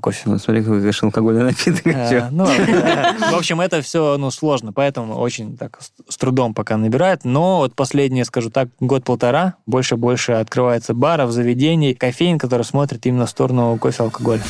[0.00, 0.22] кофе.
[0.26, 1.86] Ну, смотри, какой, конечно, алкогольный напиток.
[1.86, 3.16] А, ну, ладно.
[3.32, 7.24] в общем, это все ну, сложно, поэтому очень так с, с трудом пока набирает.
[7.24, 13.30] Но вот последние, скажу так, год-полтора больше-больше открывается баров, заведений, кофеин, которые смотрят именно в
[13.30, 14.42] сторону кофе, алкоголя.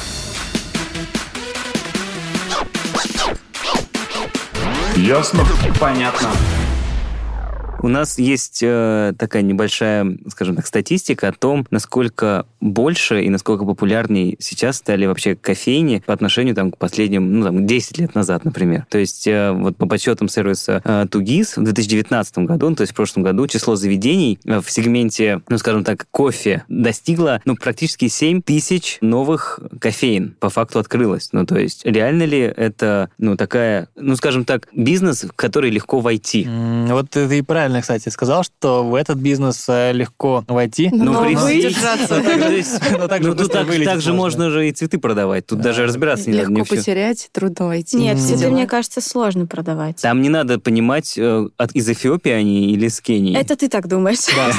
[4.97, 5.45] Ясно?
[5.81, 6.31] Понятно.
[7.85, 13.67] У нас есть э, такая небольшая, скажем так, статистика о том, насколько больше и насколько
[13.67, 18.47] популярнее сейчас стали вообще кофейни по отношению там, к последним, ну, там, 10 лет назад,
[18.47, 18.87] например.
[18.89, 22.95] То есть э, вот по подсчетам сервиса э, Тугис в 2019 году, ну, то есть
[22.95, 28.09] в прошлом году, число заведений э, в сегменте, ну, скажем так, кофе достигло, ну, практически
[28.09, 31.29] 7 тысяч новых кофеин по факту открылось.
[31.33, 36.01] Ну, то есть реально ли это, ну, такая, ну, скажем так, бизнес, в который легко
[36.01, 36.49] войти?
[36.89, 37.27] Вот ты
[37.74, 40.91] ты правильно, кстати, сказал, что в этот бизнес э, легко войти.
[40.93, 42.17] Ну, Ну, держаться.
[42.51, 44.51] Есть, Ну, так же ну, тут быстро так, же можно.
[44.51, 45.47] же и цветы продавать.
[45.47, 46.51] Тут даже разбираться не надо.
[46.51, 47.97] Легко потерять, трудно войти.
[47.97, 50.01] Нет, цветы, мне кажется, сложно продавать.
[50.01, 53.37] Там не надо понимать, э, от, из Эфиопии они или с Кении.
[53.37, 54.19] Это ты так думаешь.
[54.37, 54.53] Да,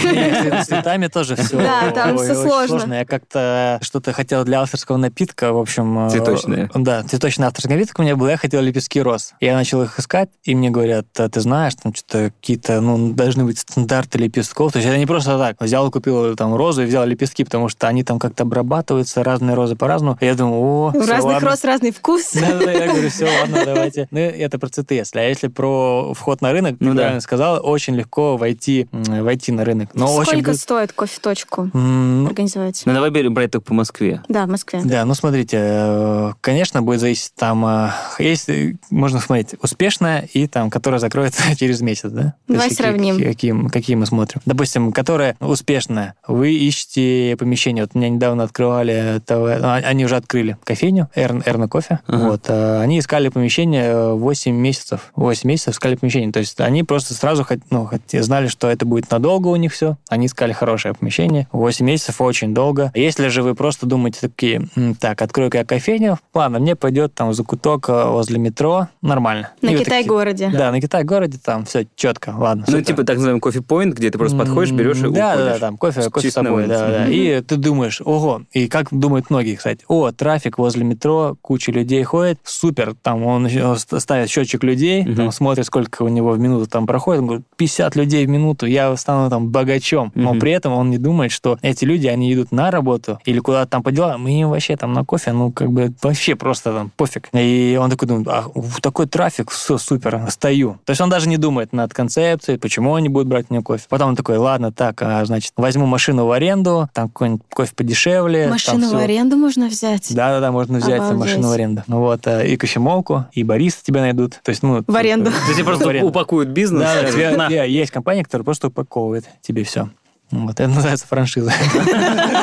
[0.64, 1.58] с- цветами тоже все.
[1.58, 2.94] Да, там всё сложно.
[2.94, 6.08] Я как-то что-то хотел для авторского напитка, в общем...
[6.08, 6.70] э, Цветочное.
[6.74, 9.34] Да, цветочный авторский напиток у меня был, я хотел лепестки роз.
[9.40, 13.46] Я начал их искать, и мне говорят, «А ты знаешь, там что-то какие-то, ну, должны
[13.46, 14.74] быть стандарты лепестков.
[14.74, 15.62] То есть это не просто так.
[15.62, 19.76] Взял, купил там розу и взял лепестки, потому что они там как-то обрабатываются, разные розы
[19.76, 20.18] по-разному.
[20.22, 21.50] Я думаю, о, У всё, разных ладно.
[21.50, 22.32] роз разный вкус.
[22.34, 24.08] Да, да, я говорю, все, ладно, давайте.
[24.12, 25.20] Ну, это про цветы, если.
[25.20, 27.02] А если про вход на рынок, Ну ты да.
[27.02, 29.90] правильно сказал, очень легко войти, войти на рынок.
[29.94, 30.32] Но очень...
[30.32, 32.84] Сколько быс- стоит кофе-точку ну, организовать?
[32.86, 34.22] Ну, давай брать только по Москве.
[34.28, 34.82] Да, в Москве.
[34.84, 37.90] Да, ну смотрите, э, конечно, будет зависеть там, э,
[38.20, 42.36] есть, э, можно смотреть, успешная и там, которая закроется через месяц, да?
[42.48, 43.18] Давай есть сравним.
[43.24, 44.42] Какие, какие, мы смотрим.
[44.46, 50.16] Допустим, которая успешная, вы ищете помещение, вот меня недавно открывали, ТВ, ну, а- они уже
[50.16, 52.18] открыли кофейню, Эрн, Эрна кофе, Ага.
[52.28, 57.14] вот, э, они искали помещение 8 месяцев, 8 месяцев искали помещение, то есть они просто
[57.14, 61.86] сразу ну, знали, что это будет надолго у них все, они искали хорошее помещение, 8
[61.86, 62.92] месяцев очень долго.
[62.96, 67.34] Если же вы просто думаете такие, «М, так, открою-ка я кофейню, ладно, мне пойдет там
[67.34, 69.52] закуток э, возле метро, нормально.
[69.62, 70.50] На Китай-городе.
[70.54, 72.66] Да, на Китай-городе там все четко, ладно.
[72.80, 75.20] Ну, типа так называемый кофе-поинт, где ты просто подходишь, берешь и да, уходишь.
[75.20, 77.08] Да, да, там кофе, кофе с собой, да, да.
[77.08, 82.04] И ты думаешь, ого, и как думают многие, кстати, о, трафик возле метро, куча людей
[82.04, 83.50] ходит, супер, там он
[83.98, 87.96] ставит счетчик людей, там смотрит, сколько у него в минуту там проходит, он говорит, 50
[87.96, 90.12] людей в минуту, я стану там богачом.
[90.16, 93.72] Но при этом он не думает, что эти люди, они идут на работу или куда-то
[93.72, 96.92] там по делам, и им вообще там на кофе, ну, как бы вообще просто там
[96.96, 97.30] пофиг.
[97.34, 98.46] И он такой думает, а,
[98.82, 100.80] такой трафик, все, супер, стою.
[100.86, 103.84] То есть он даже не думает над концепцией, почему они будут брать у меня кофе.
[103.88, 108.48] Потом он такой, ладно, так, а, значит, возьму машину в аренду, там какой-нибудь кофе подешевле.
[108.48, 110.08] Машину в аренду можно взять?
[110.16, 111.20] Да-да-да, можно взять Обалдеть.
[111.20, 111.84] машину в аренду.
[111.86, 114.40] Ну вот, э, и кофемолку, и бариста тебя найдут.
[114.44, 114.84] То есть, ну...
[114.88, 115.30] В аренду.
[115.30, 116.82] То есть тебе просто упакуют бизнес.
[116.82, 119.90] Да, есть компания, которая просто упаковывает тебе все.
[120.32, 121.52] Вот, это называется франшиза.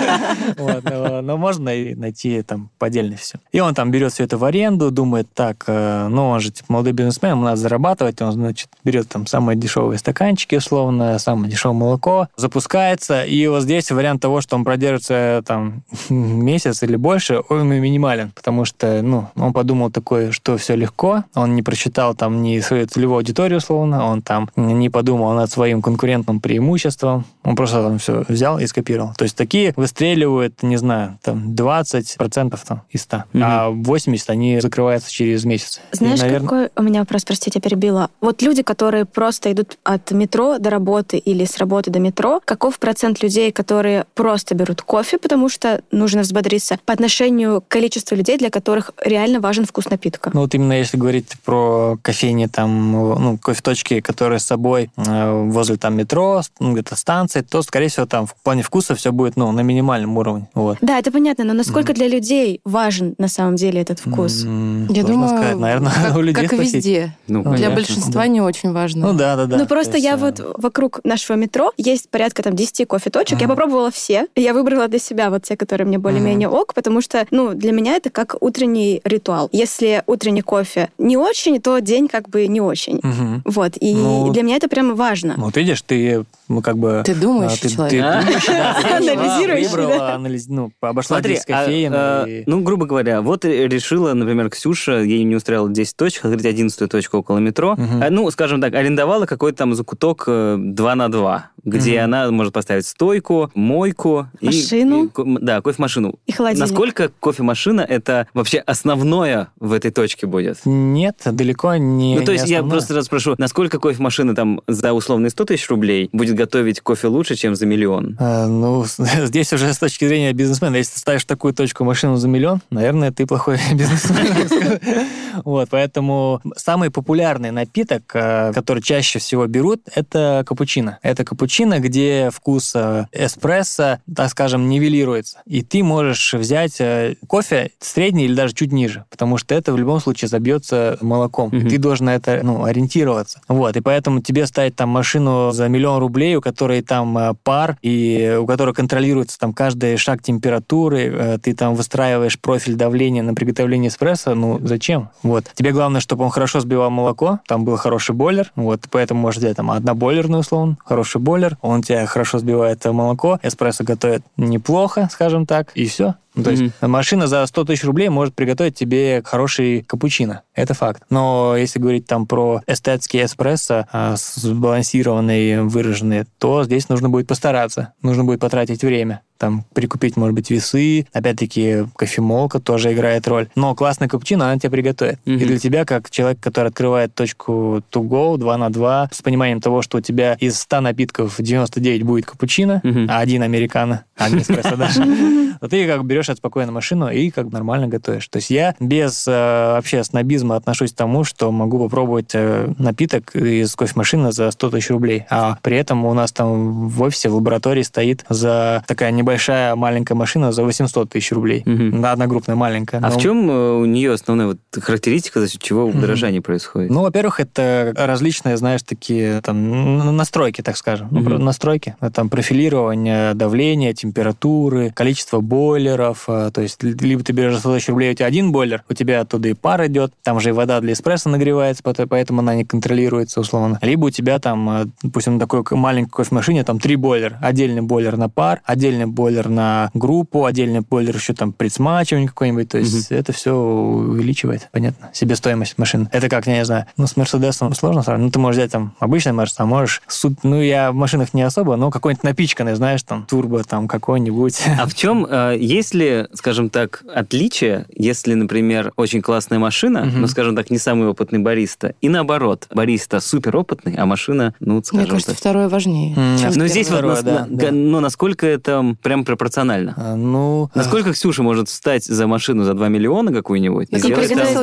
[0.59, 3.39] Но- Но можно найти там поддельно все.
[3.53, 6.73] И он там берет все это в аренду, думает, так, э, ну он же типа
[6.73, 11.77] молодой бизнесмен, ему надо зарабатывать, он, значит, берет там самые дешевые стаканчики, условно, самое дешевое
[11.79, 17.69] молоко, запускается, и вот здесь вариант того, что он продержится там месяц или больше, он
[17.69, 22.59] минимален, потому что, ну, он подумал такое, что все легко, он не просчитал там ни
[22.61, 27.99] свою целевую аудиторию, условно, он там не подумал над своим конкурентным преимуществом, он просто там
[27.99, 29.13] все взял и скопировал.
[29.17, 33.43] То есть такие выстреливают, не знаю, там 20% там из 100, Мгм.
[33.45, 35.81] а 80 они закрываются через месяц.
[35.93, 38.11] И, Знаешь, наверно- какой у меня вопрос, простите, я перебила.
[38.21, 42.79] Вот люди, которые просто идут от метро до работы или с работы до метро, каков
[42.79, 48.39] процент людей, которые просто берут кофе, потому что нужно взбодриться, по отношению к количеству людей,
[48.39, 50.31] для которых реально важен вкус напитка?
[50.33, 55.77] Ну вот именно если говорить про кофейни, там, ну, кофе-точки, которые с собой э, возле
[55.77, 59.51] там метро, ну, где-то станции, то, скорее всего, там в плане вкуса все будет, ну,
[59.53, 60.49] на минимальном уровне.
[60.55, 60.79] Вот.
[60.81, 64.45] Да, это понятно, но насколько для людей важен на самом деле этот вкус?
[64.45, 65.57] М, Я сложно думаю, сказать.
[65.57, 66.75] Наверное, как, у людей как спросить.
[66.75, 67.17] везде.
[67.29, 67.75] Ну, Для понятно.
[67.77, 69.09] большинства не очень важно.
[69.09, 69.57] Ну да, да, да.
[69.59, 73.39] ну, просто То есть, я э, вот вокруг нашего метро есть порядка там 10 кофе-точек.
[73.41, 73.55] Я Ага.
[73.55, 74.27] попробовала все.
[74.37, 77.97] Я выбрала для себя вот те, которые мне более-менее ок, потому что, ну, для меня
[77.97, 79.49] это как утренний ритуал.
[79.53, 83.01] Если утренний кофе не очень, то день как бы не очень.
[83.03, 83.43] мгм.
[83.45, 85.35] Вот, и Ну, для меня это прямо важно.
[85.39, 87.03] Вот видишь, ты, ну, как бы...
[87.05, 87.15] Ты
[87.57, 87.93] думающий а, ты, человек.
[87.93, 90.15] Ты думающий, да, ты Анализирующий, выбрала, да.
[90.17, 91.93] анализ- ну, обошла Смотри, 10 а, кофеин.
[91.95, 96.25] э, и- ну, грубо говоря, вот и решила, например, Ксюша, ей не устраивало 10 точек,
[96.25, 97.77] открыть 11 точку около метро.
[97.79, 102.53] А, Ну, скажем так, арендовала какой-то там закуток э, 2 на 2, где она может
[102.53, 104.27] поставить стойку, мойку.
[104.41, 105.05] Машину.
[105.07, 106.19] и да, кофемашину.
[106.27, 106.69] И холодильник.
[106.69, 110.59] Насколько кофемашина это вообще основное в этой точке будет?
[110.65, 115.31] Нет, далеко не ну, то не есть я просто спрошу, насколько кофемашина там за условные
[115.31, 118.17] 100 тысяч рублей будет готовить кофе лучше, чем за миллион?
[118.21, 118.85] Э, Ну,
[119.27, 123.11] здесь уже с точки зрения бизнесмена, если ты ставишь такую точку машину за миллион, наверное,
[123.11, 124.81] ты плохой бизнесмен.
[125.45, 130.99] Вот, поэтому самый популярный напиток, э, который чаще всего берут, это капучино.
[131.03, 135.41] Это капучино, где вкус э, эспрессо, так скажем, нивелируется.
[135.47, 136.81] И ты можешь взять
[137.27, 141.49] кофе средний или даже чуть ниже, потому что это в любом случае забьется молоком.
[141.51, 141.69] Мгм.
[141.69, 143.41] Ты должен на это ну, ориентироваться.
[143.49, 148.39] Вот, и поэтому тебе ставить там машину за миллион рублей, у которой там пар, и
[148.41, 153.89] у которой контролируется там каждый шаг температуры, э, ты там выстраиваешь профиль давления на приготовление
[153.89, 155.11] эспрессо, ну зачем?
[155.23, 155.47] Вот.
[155.55, 159.57] Тебе главное, чтобы он хорошо сбивал молоко, там был хороший бойлер, вот, поэтому можно взять
[159.57, 165.71] там однобойлерный условно, хороший бойлер, он тебя хорошо сбивает молоко, эспрессо готовит неплохо, скажем так,
[165.75, 166.15] и все.
[166.35, 166.91] Ну, то есть Мгм.
[166.91, 170.43] машина за 100 тысяч рублей может приготовить тебе хороший капучино.
[170.55, 171.03] Это факт.
[171.11, 177.95] Но если говорить там про эстетский эспрессо, а, сбалансированный, выраженный, то здесь нужно будет постараться.
[178.03, 179.23] Нужно будет потратить время.
[179.43, 181.05] Там прикупить, может быть, весы.
[181.13, 183.49] Опять-таки, кофемолка тоже играет роль.
[183.57, 185.19] Но классный капучино она тебе приготовит.
[185.25, 185.37] Мгм.
[185.39, 189.61] И для тебя, как человек, который открывает точку to go 2 на 2, с пониманием
[189.61, 193.09] того, что у тебя из 100 напитков 99 будет капучино, Мгм.
[193.11, 195.03] а один американо, а не эспрессо даже,
[195.61, 198.29] то ты как берешь это спокойно машину и как нормально готовишь.
[198.29, 203.35] То есть я без э, вообще снобизма отношусь к тому, что могу попробовать э, напиток
[203.35, 205.25] из кофемашины за 100 тысяч рублей.
[205.31, 209.32] А при этом у нас там в офисе, в лаборатории стоит за такая небольшая
[209.77, 211.63] маленькая машина за 800 тысяч рублей.
[211.65, 212.01] Мгм.
[212.03, 212.99] Да, одногруппная маленькая.
[212.99, 216.91] А Но- в чем э, у нее основная вот характеристика, за счет чего удорожание происходит?
[216.91, 221.09] Ну, во-первых, это различные, знаешь, такие там настройки, так скажем.
[221.11, 221.97] Ну, про- настройки.
[222.15, 226.25] Там профилирование давления, температуры, количество бойлеров.
[226.29, 228.83] э, То есть ли- либо ты берешь за 100 тысяч рублей, у тебя один бойлер,
[228.89, 232.55] у тебя оттуда и пар идет, там же и вода для эспрессо нагревается, поэтому она
[232.55, 233.79] не контролируется условно.
[233.83, 237.39] Либо у тебя там, э, допустим, на такой маленькой кофемашине там три бойлера.
[237.41, 242.69] Отдельный бойлер на пар, отдельный бойлер на группу, отдельный бойлер еще там при смачивании какой-нибудь.
[242.69, 246.09] То есть это все увеличивает, понятно, себестоимость машины.
[246.13, 248.27] Это как, я не знаю, ну, с Мерседесом сложно сравнить.
[248.27, 250.03] Ну, ты можешь взять там обычный Мерс, а можешь...
[250.09, 254.61] суп- Ну, я в машинах не особо, но какой-нибудь напичканный, знаешь, там, турбо там какой-нибудь.
[254.83, 260.21] А в чем, э, есть ли, скажем так, отличие, если, например, очень классная машина, Мгм.
[260.23, 264.75] но, скажем так, не самый опытный бариста, и наоборот, бариста супер опытный, а машина, ну,
[264.75, 265.39] Мне скажем кажется, так.
[265.39, 266.15] второе важнее.
[266.39, 267.71] Чем Но здесь вот, второе, да, на- да.
[267.71, 269.95] ну, насколько это прям пропорционально?
[269.97, 273.89] А, Ну, Насколько Ксюша может встать за машину за 2 миллиона какую-нибудь?
[273.91, 273.97] и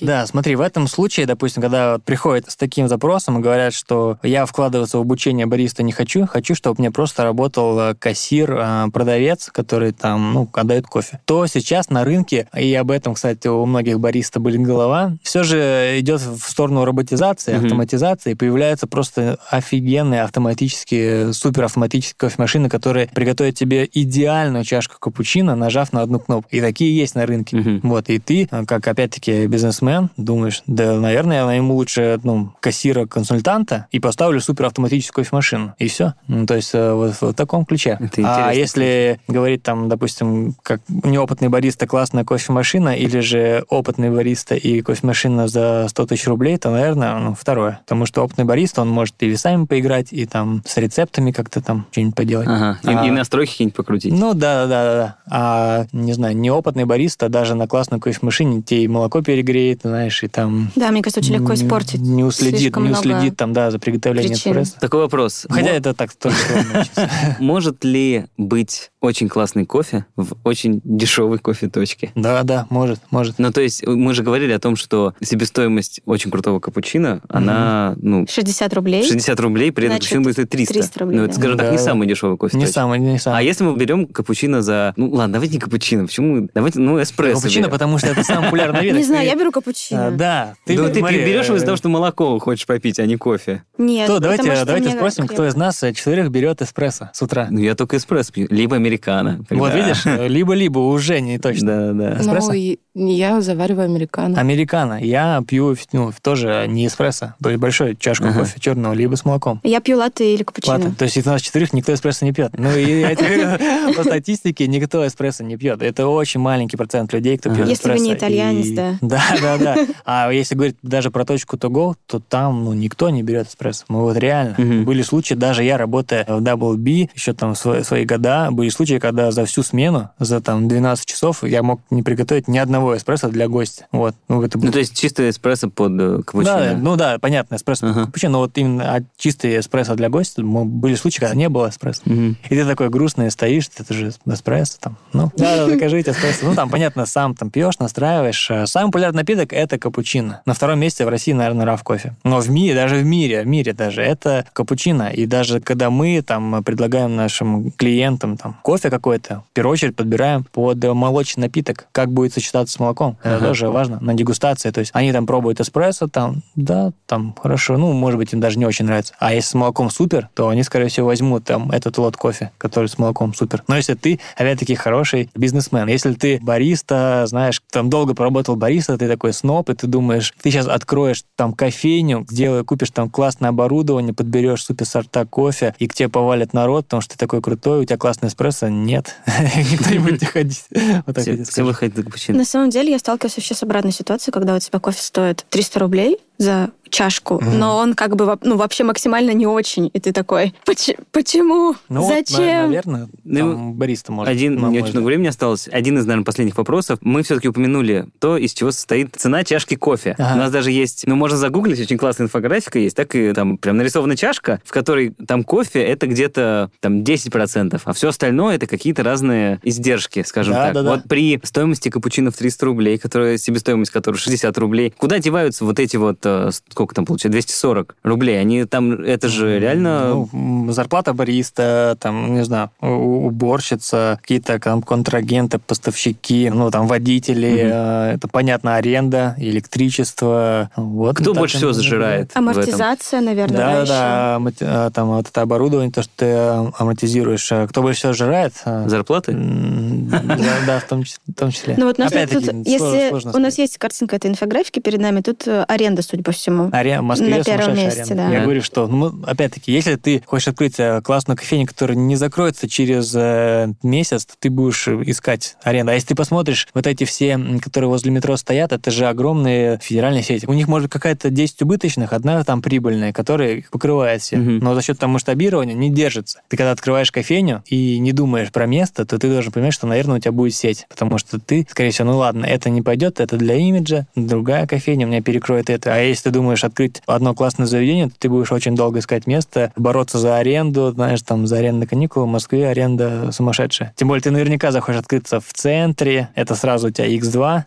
[0.05, 4.45] Да, смотри, в этом случае, допустим, когда приходят с таким запросом и говорят, что я
[4.45, 9.49] вкладываться в обучение бариста не хочу, хочу, чтобы мне просто работал э, кассир, э, продавец,
[9.51, 13.99] который там, ну, отдает кофе, то сейчас на рынке, и об этом, кстати, у многих
[13.99, 17.65] бариста были голова, все же идет в сторону роботизации, Мгм.
[17.65, 25.91] автоматизации, и появляются просто офигенные автоматические, суперавтоматические кофемашины, которые приготовят тебе идеальную чашку капучино, нажав
[25.91, 26.49] на одну кнопку.
[26.51, 27.57] И такие есть на рынке.
[27.57, 27.79] Мгм.
[27.81, 33.87] Вот, и ты, э, как опять-таки бизнесмен, думаешь, да, наверное, я найму лучше ну, кассира-консультанта
[33.91, 35.73] и поставлю суперавтоматическую кофемашину.
[35.79, 36.13] И все.
[36.27, 37.97] Ну, то есть э, вот в таком ключе.
[37.99, 44.53] Это а если говорить там, допустим, как неопытный бариста классная кофемашина или же опытный бариста
[44.53, 47.79] и кофемашина за 100 тысяч рублей, то, наверное, ну, второе.
[47.87, 51.87] Потому что опытный бариста, он может и весами поиграть, и там с рецептами как-то там
[51.91, 52.47] что-нибудь поделать.
[52.47, 52.79] Ага.
[52.83, 54.13] И, А, и настройки какие-нибудь покрутить.
[54.13, 55.17] ну да, да, да, да.
[55.29, 60.27] А не знаю, неопытный бариста даже на классной кофемашине тебе и молоко перегреет, знаешь, и
[60.27, 62.01] там Да, мне кажется, очень легко испортить.
[62.01, 64.73] Не уследит, не уследит там, да, за приготовлением эспрессо.
[64.79, 65.45] Такой вопрос.
[65.49, 66.37] Хотя это так только
[66.73, 67.09] начался.
[67.39, 72.11] Может ли быть очень классный кофе в очень дешевой кофе-точке?
[72.15, 73.39] Да, да, может, может.
[73.39, 78.25] Ну, то есть мы же говорили о том, что себестоимость очень крутого капучино, она, ну,
[78.27, 79.03] 60 рублей.
[79.03, 80.73] 60 рублей, при этом капучино будет стоить 300.
[80.73, 82.57] 300 рублей, ну, это, скажем так, не самый дешевый кофе.
[82.57, 83.39] Не самый, не самый.
[83.39, 84.93] А если мы берем капучино за...
[84.95, 86.05] Ну, ладно, давайте не капучино.
[86.05, 86.49] Почему?
[86.53, 87.71] Давайте, ну, эспрессо Капучино, берем.
[87.71, 88.95] потому что это самый популярный вид.
[88.95, 90.11] Не знаю, я беру а, капучино.
[90.11, 90.55] Да.
[90.67, 93.63] Ну, ты берешь его из-за того, что молоко хочешь попить, а не кофе.
[93.77, 97.47] Нет, потому давайте, давайте спросим, кто из нас э, четверых берет эспрессо с утра.
[97.49, 98.47] Ну, я только эспрессо пью.
[98.49, 99.45] Либо американо.
[99.49, 101.93] Вот видишь, э, либо-либо уже не точно.
[101.93, 102.21] Да, да.
[102.21, 102.53] эспрессо?
[102.99, 104.39] Ну, я завариваю американо.
[104.39, 104.99] Американо.
[105.03, 108.39] Я пью ну, тоже не эспрессо, то есть большую чашку Ага.
[108.39, 109.61] кофе черного, либо с молоком.
[109.63, 110.73] Я пью латте или капучино.
[110.73, 112.57] Ладно, то есть из нас четырех никто эспрессо не пьет.
[112.57, 115.81] Ну и я тебе говорю, по статистике никто эспрессо не пьет.
[115.81, 118.03] Это очень маленький процент людей, кто пьет Если вы эспрессо.
[118.05, 118.97] не итальянец, И- да.
[119.01, 119.77] Да, да, да.
[120.05, 123.85] А если говорить даже про точку to go, то там ну, никто не берет эспрессо.
[123.87, 124.83] Мы вот реально.
[124.83, 128.99] Были случаи, даже я работая в WB, еще там в свои, свои года, были случаи,
[128.99, 133.29] когда за всю смену, за там 12 часов я мог не приготовить ни одного эспрессо
[133.29, 133.87] для гостя.
[133.91, 134.15] Вот.
[134.29, 136.57] Ну, это Ну, то есть чисто эспрессо под э, капучино.
[136.57, 138.05] да, ну да, понятно, эспрессо Ага.
[138.05, 142.01] капучино, но вот именно от чистый эспрессо для гостя были случаи, когда не было эспрессо.
[142.05, 142.37] Мгм.
[142.49, 144.97] И ты такой грустный стоишь, это же эспрессо там.
[145.13, 146.45] Ну, да, да, закажите эспрессо.
[146.45, 148.49] Ну, там, понятно, сам там пьешь, настраиваешь.
[148.51, 150.41] А Самый популярный напиток– это капучино.
[150.45, 152.15] На втором месте в России, наверное, раф кофе.
[152.23, 155.09] Но в мире, даже в мире, в мире даже, это капучино.
[155.09, 160.43] И даже когда мы там предлагаем нашим клиентам там кофе какой-то, в первую очередь подбираем
[160.43, 163.17] под молочный напиток, как будет сочетаться с молоком.
[163.23, 163.47] Это Ага.
[163.47, 164.71] тоже важно на дегустации.
[164.71, 168.59] То есть они там пробуют эспрессо, там, да, там, хорошо, ну, может быть, им даже
[168.59, 169.13] не очень нравится.
[169.19, 172.87] А если с молоком супер, то они, скорее всего, возьмут там этот лот кофе, который
[172.87, 173.63] с молоком супер.
[173.67, 179.07] Но если ты, опять-таки, хороший бизнесмен, если ты бариста, знаешь, там долго поработал бариста, ты
[179.07, 184.13] такой сноб, и ты думаешь, ты сейчас откроешь там кофейню, сделай, купишь там классное оборудование,
[184.13, 187.85] подберешь супер сорта кофе, и к тебе повалит народ, потому что ты такой крутой, у
[187.85, 189.15] тебя классный эспрессо, нет.
[189.71, 190.63] Никто не будет тебе ходить.
[191.05, 191.95] Вот так Все, выходят.
[192.29, 195.79] На самом деле я сталкиваюсь вообще с обратной ситуацией, когда у тебя кофе стоит 300
[195.79, 197.59] рублей за чашку, Мгм.
[197.59, 199.89] но он как бы ну, вообще максимально не очень.
[199.93, 201.75] И ты такой, «Поч- почему?
[201.89, 202.67] Ну, вот, Зачем?
[202.67, 204.31] наверное, Ну, бариста может.
[204.31, 205.67] Один, не мой очень много времени осталось.
[205.71, 206.99] Один из, наверное, последних вопросов.
[207.01, 210.15] Мы все-таки упомянули то, из чего состоит цена чашки кофе.
[210.17, 210.35] Ага.
[210.35, 213.77] У нас даже есть, ну, можно загуглить, очень классная инфографика есть, так и там прям
[213.77, 219.03] нарисована чашка, в которой там кофе это где-то там 10%, а все остальное это какие-то
[219.03, 220.73] разные издержки, скажем Да, так.
[220.73, 220.89] да, да.
[220.91, 225.79] Вот при стоимости капучино в 300 рублей, которая себестоимость которой 60 рублей, куда деваются вот
[225.79, 228.39] эти вот, э, сколько там получается, 240 рублей?
[228.39, 230.27] Они там, это же реально...
[230.31, 238.13] Ну, зарплата бариста, там, не знаю, уборщица, какие-то там контрагенты, поставщики, ну, там, водители, э,
[238.13, 240.69] это, понятно, аренда, электричество.
[240.75, 242.29] Вот, Кто ну, так больше всего зажирает?
[242.35, 247.51] Амортизация, наверное, Да, да, да, там вот это оборудование, то, что ты а, амортизируешь.
[247.51, 248.53] А Кто больше всего жирает?
[248.65, 249.33] а, Зарплаты?
[249.33, 251.73] Да, да, в том числе.
[251.75, 255.01] Ну вот у нас Опять-таки, тут, сложно- если у нас есть картинка этой инфографики перед
[255.01, 256.66] нами, тут аренда, судя по всему.
[256.71, 258.15] Аре- в Москве На первом месте, аренда.
[258.15, 258.29] да.
[258.33, 262.67] Я говорю, что, ну, опять-таки, если ты хочешь открыть э, классную кофейню, которая не закроется
[262.69, 265.91] через э, месяц, то ты будешь искать аренду.
[265.91, 270.23] А если ты посмотришь, вот эти все, которые возле метро стоят, это же огромные федеральные
[270.23, 270.45] сети.
[270.47, 274.37] У них может какая-то 10 убыточных, одна там прибыльная, которая их покрывает все.
[274.37, 274.59] Мгм.
[274.59, 276.41] Но за счет там масштабирования не держится.
[276.49, 280.17] Ты когда открываешь кофейню и не думаешь про место, то ты должен понимать, что, наверное,
[280.17, 280.85] у тебя будет сеть.
[280.89, 285.05] Потому что ты, скорее всего, ну ладно, это не пойдет, это для имиджа, другая кофейня
[285.05, 285.93] у меня перекроет это.
[285.93, 289.27] А если ты думаешь, хочешь открыть одно классное заведение, то ты будешь очень долго искать
[289.27, 293.93] место, бороться за аренду, знаешь, там, за арендные каникулы в Москве аренда сумасшедшая.
[293.95, 297.63] Тем более ты наверняка захочешь открыться в центре, это сразу у тебя X2.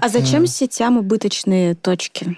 [0.00, 2.36] А зачем сетям убыточные точки?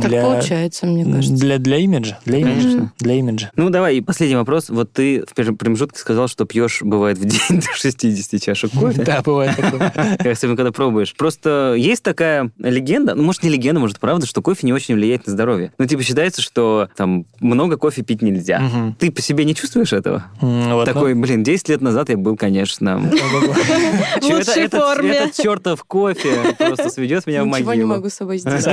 [0.00, 1.34] Так получается, мне кажется.
[1.34, 2.92] Для, для имиджа, для имиджа, Конечно.
[2.98, 3.50] для имиджа.
[3.56, 4.68] Ну, давай, и последний вопрос.
[4.68, 9.02] Вот ты в промежутке сказал, что пьешь, бывает, в день до 60 чашек кофе.
[9.02, 9.92] Да, бывает такое.
[10.32, 11.14] Особенно, когда пробуешь.
[11.16, 15.26] Просто есть такая легенда, ну, может, не легенда, может, правда, что кофе не очень влияет
[15.26, 15.72] на здоровье.
[15.78, 18.60] Ну, типа, считается, что там много кофе пить нельзя.
[18.60, 18.94] Мгм.
[18.98, 20.24] Ты по себе не чувствуешь этого?
[20.40, 22.98] Вот, ну, Такой, блин, 10 лет назад я был, конечно.
[24.20, 25.10] В лучшей этот- форме.
[25.10, 27.88] Этот чертов кофе просто сведет меня в Ничего не могилу.
[27.88, 28.64] могу с собой сделать.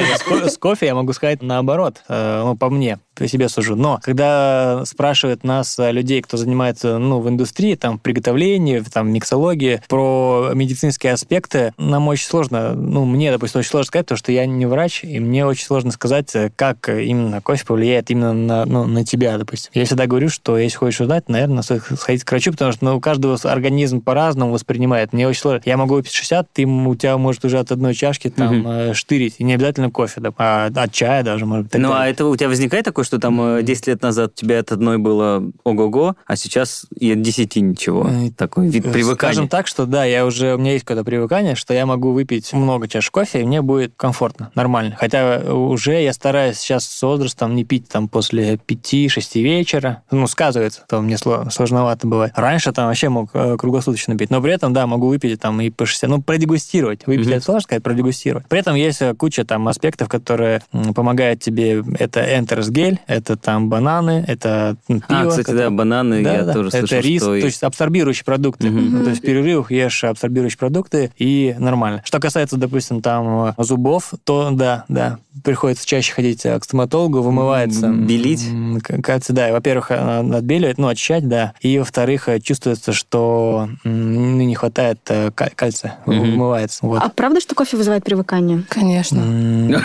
[0.52, 3.76] С кофе я могу сказать наоборот, э, ну, по мне, по себе сужу.
[3.76, 8.89] Но когда спрашивают нас, э, людей, кто занимается ну, в индустрии, там, в приготовлении, в,
[8.89, 14.18] там, миксологии, про медицинские аспекты, нам очень сложно, ну, мне, допустим, очень сложно сказать, потому
[14.18, 18.34] что я не врач, и мне очень сложно сказать, э, как именно кофе повлияет именно
[18.34, 19.72] на, ну, на тебя, допустим.
[19.74, 22.97] Я всегда говорю, что если хочешь узнать, наверное, стоит сходить к врачу, потому что ну,
[22.97, 25.13] у каждого организм по-разному воспринимает.
[25.13, 25.61] Мне очень сложно.
[25.65, 29.36] Я могу выпить 60, ты, у тебя может уже от одной чашки там э, штырить.
[29.39, 31.82] И не обязательно кофе, да, а от чая даже, может быть.
[31.82, 34.60] Ну, а это у тебя возникает такое, что там э, 10 лет назад у тебя
[34.60, 38.08] от одной было ого-го, а сейчас и от 10 ничего?
[38.08, 39.34] Э, Такой вид Э, привыкания.
[39.34, 42.53] Скажем так, что да, я уже, у меня есть какое-то привыкание, что я могу выпить
[42.53, 44.95] много чаш кофе, и мне будет комфортно, нормально.
[44.99, 50.03] Хотя уже я стараюсь сейчас с возрастом не пить там после 5-6 вечера.
[50.12, 52.34] Ну, сказывается, то мне сло- сложновато бывает.
[52.36, 55.70] Раньше там вообще мог э, круглосуточно пить, но при этом, да, могу выпить там и
[55.70, 57.08] по 60, ну, продегустировать.
[57.08, 57.36] Выпить Мгм.
[57.36, 58.47] это сложно сказать, продегустировать.
[58.47, 60.62] При этом есть э, куча там аспектов, которые
[60.95, 61.84] помогают тебе.
[61.99, 66.43] Это Enter's гель, это там бананы, это м, А, пиво, кстати, да, бананы да, я
[66.43, 66.54] да.
[66.54, 67.39] тоже слышал, Это рис, что...
[67.39, 68.70] то есть абсорбирующие продукты.
[68.70, 68.98] Мгм.
[68.98, 72.02] Ну, то есть в перерывах ешь абсорбирующие продукты, и нормально.
[72.06, 77.22] Что касается, допустим, там э, зубов, то да, да, приходится чаще ходить э, к стоматологу,
[77.22, 77.89] вымывается.
[77.89, 78.45] Белить?
[79.04, 79.52] Кажется, да.
[79.52, 81.54] Во-первых, э, отбеливать, ну, очищать, да.
[81.62, 86.20] И, во-вторых, чувствуется, что ну, не хватает ка- кальция, Мгм.
[86.20, 86.80] вымывается.
[86.86, 87.02] Вот.
[87.04, 88.64] А правда, что кофе вызывает привыкание?
[88.70, 89.24] Конечно.
[89.24, 89.78] Ну,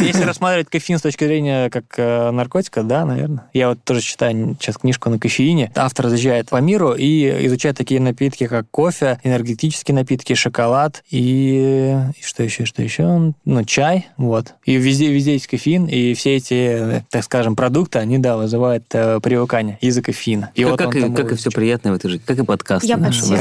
[0.00, 3.50] Если рассматривать кофеин с точки зрения как э, наркотика, да, наверное.
[3.52, 5.72] Я вот тоже читаю сейчас книжку на кофеине.
[5.74, 12.22] Автор разъезжает по миру и изучает такие напитки, как кофе, энергетические напитки, шоколад и, и
[12.22, 13.34] что еще, что еще?
[13.44, 14.54] Ну, чай, вот.
[14.64, 18.84] И везде, везде есть кофеин, и все эти, э, так скажем, продукты, они, да, вызывают
[18.92, 20.52] э, привыкание из-за кофеина.
[20.54, 22.86] И Как, вот как, и, как и все приятное в этой жизни, как и подкасты
[22.86, 23.24] Я наши.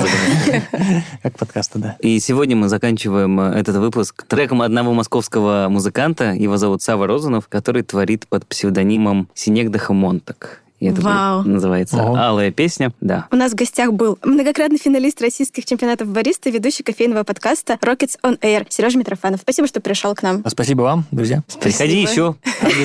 [1.22, 1.98] Как подкасты, да.
[2.00, 6.32] И сегодня мы заканчиваем э, этот выпуск треком одного московского музыканта.
[6.32, 10.64] Его зовут Сава Розанов, который творит под псевдонимом Синегдаха Монтак.
[10.80, 11.44] И это Вау.
[11.44, 12.16] называется Ого.
[12.16, 12.92] «Алая песня».
[13.00, 13.28] Да.
[13.32, 18.38] У нас в гостях был многократный финалист российских чемпионатов бариста, ведущий кофейного подкаста Rockets on
[18.42, 19.40] Air Сережа Митрофанов.
[19.40, 20.44] Спасибо, что пришел к нам.
[20.46, 21.42] Спасибо вам, друзья.
[21.62, 22.36] Приходи еще.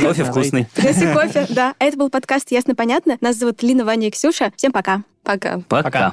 [0.01, 0.69] Кофе вкусный.
[0.77, 1.75] Приноси кофе, да.
[1.81, 3.19] А это был подкаст «Ясно-понятно».
[3.21, 4.53] Нас зовут Лина, Ваня и Ксюша.
[4.55, 5.03] Всем пока.
[5.25, 5.61] Пока.
[5.69, 5.83] Пока.
[5.83, 6.13] Пока.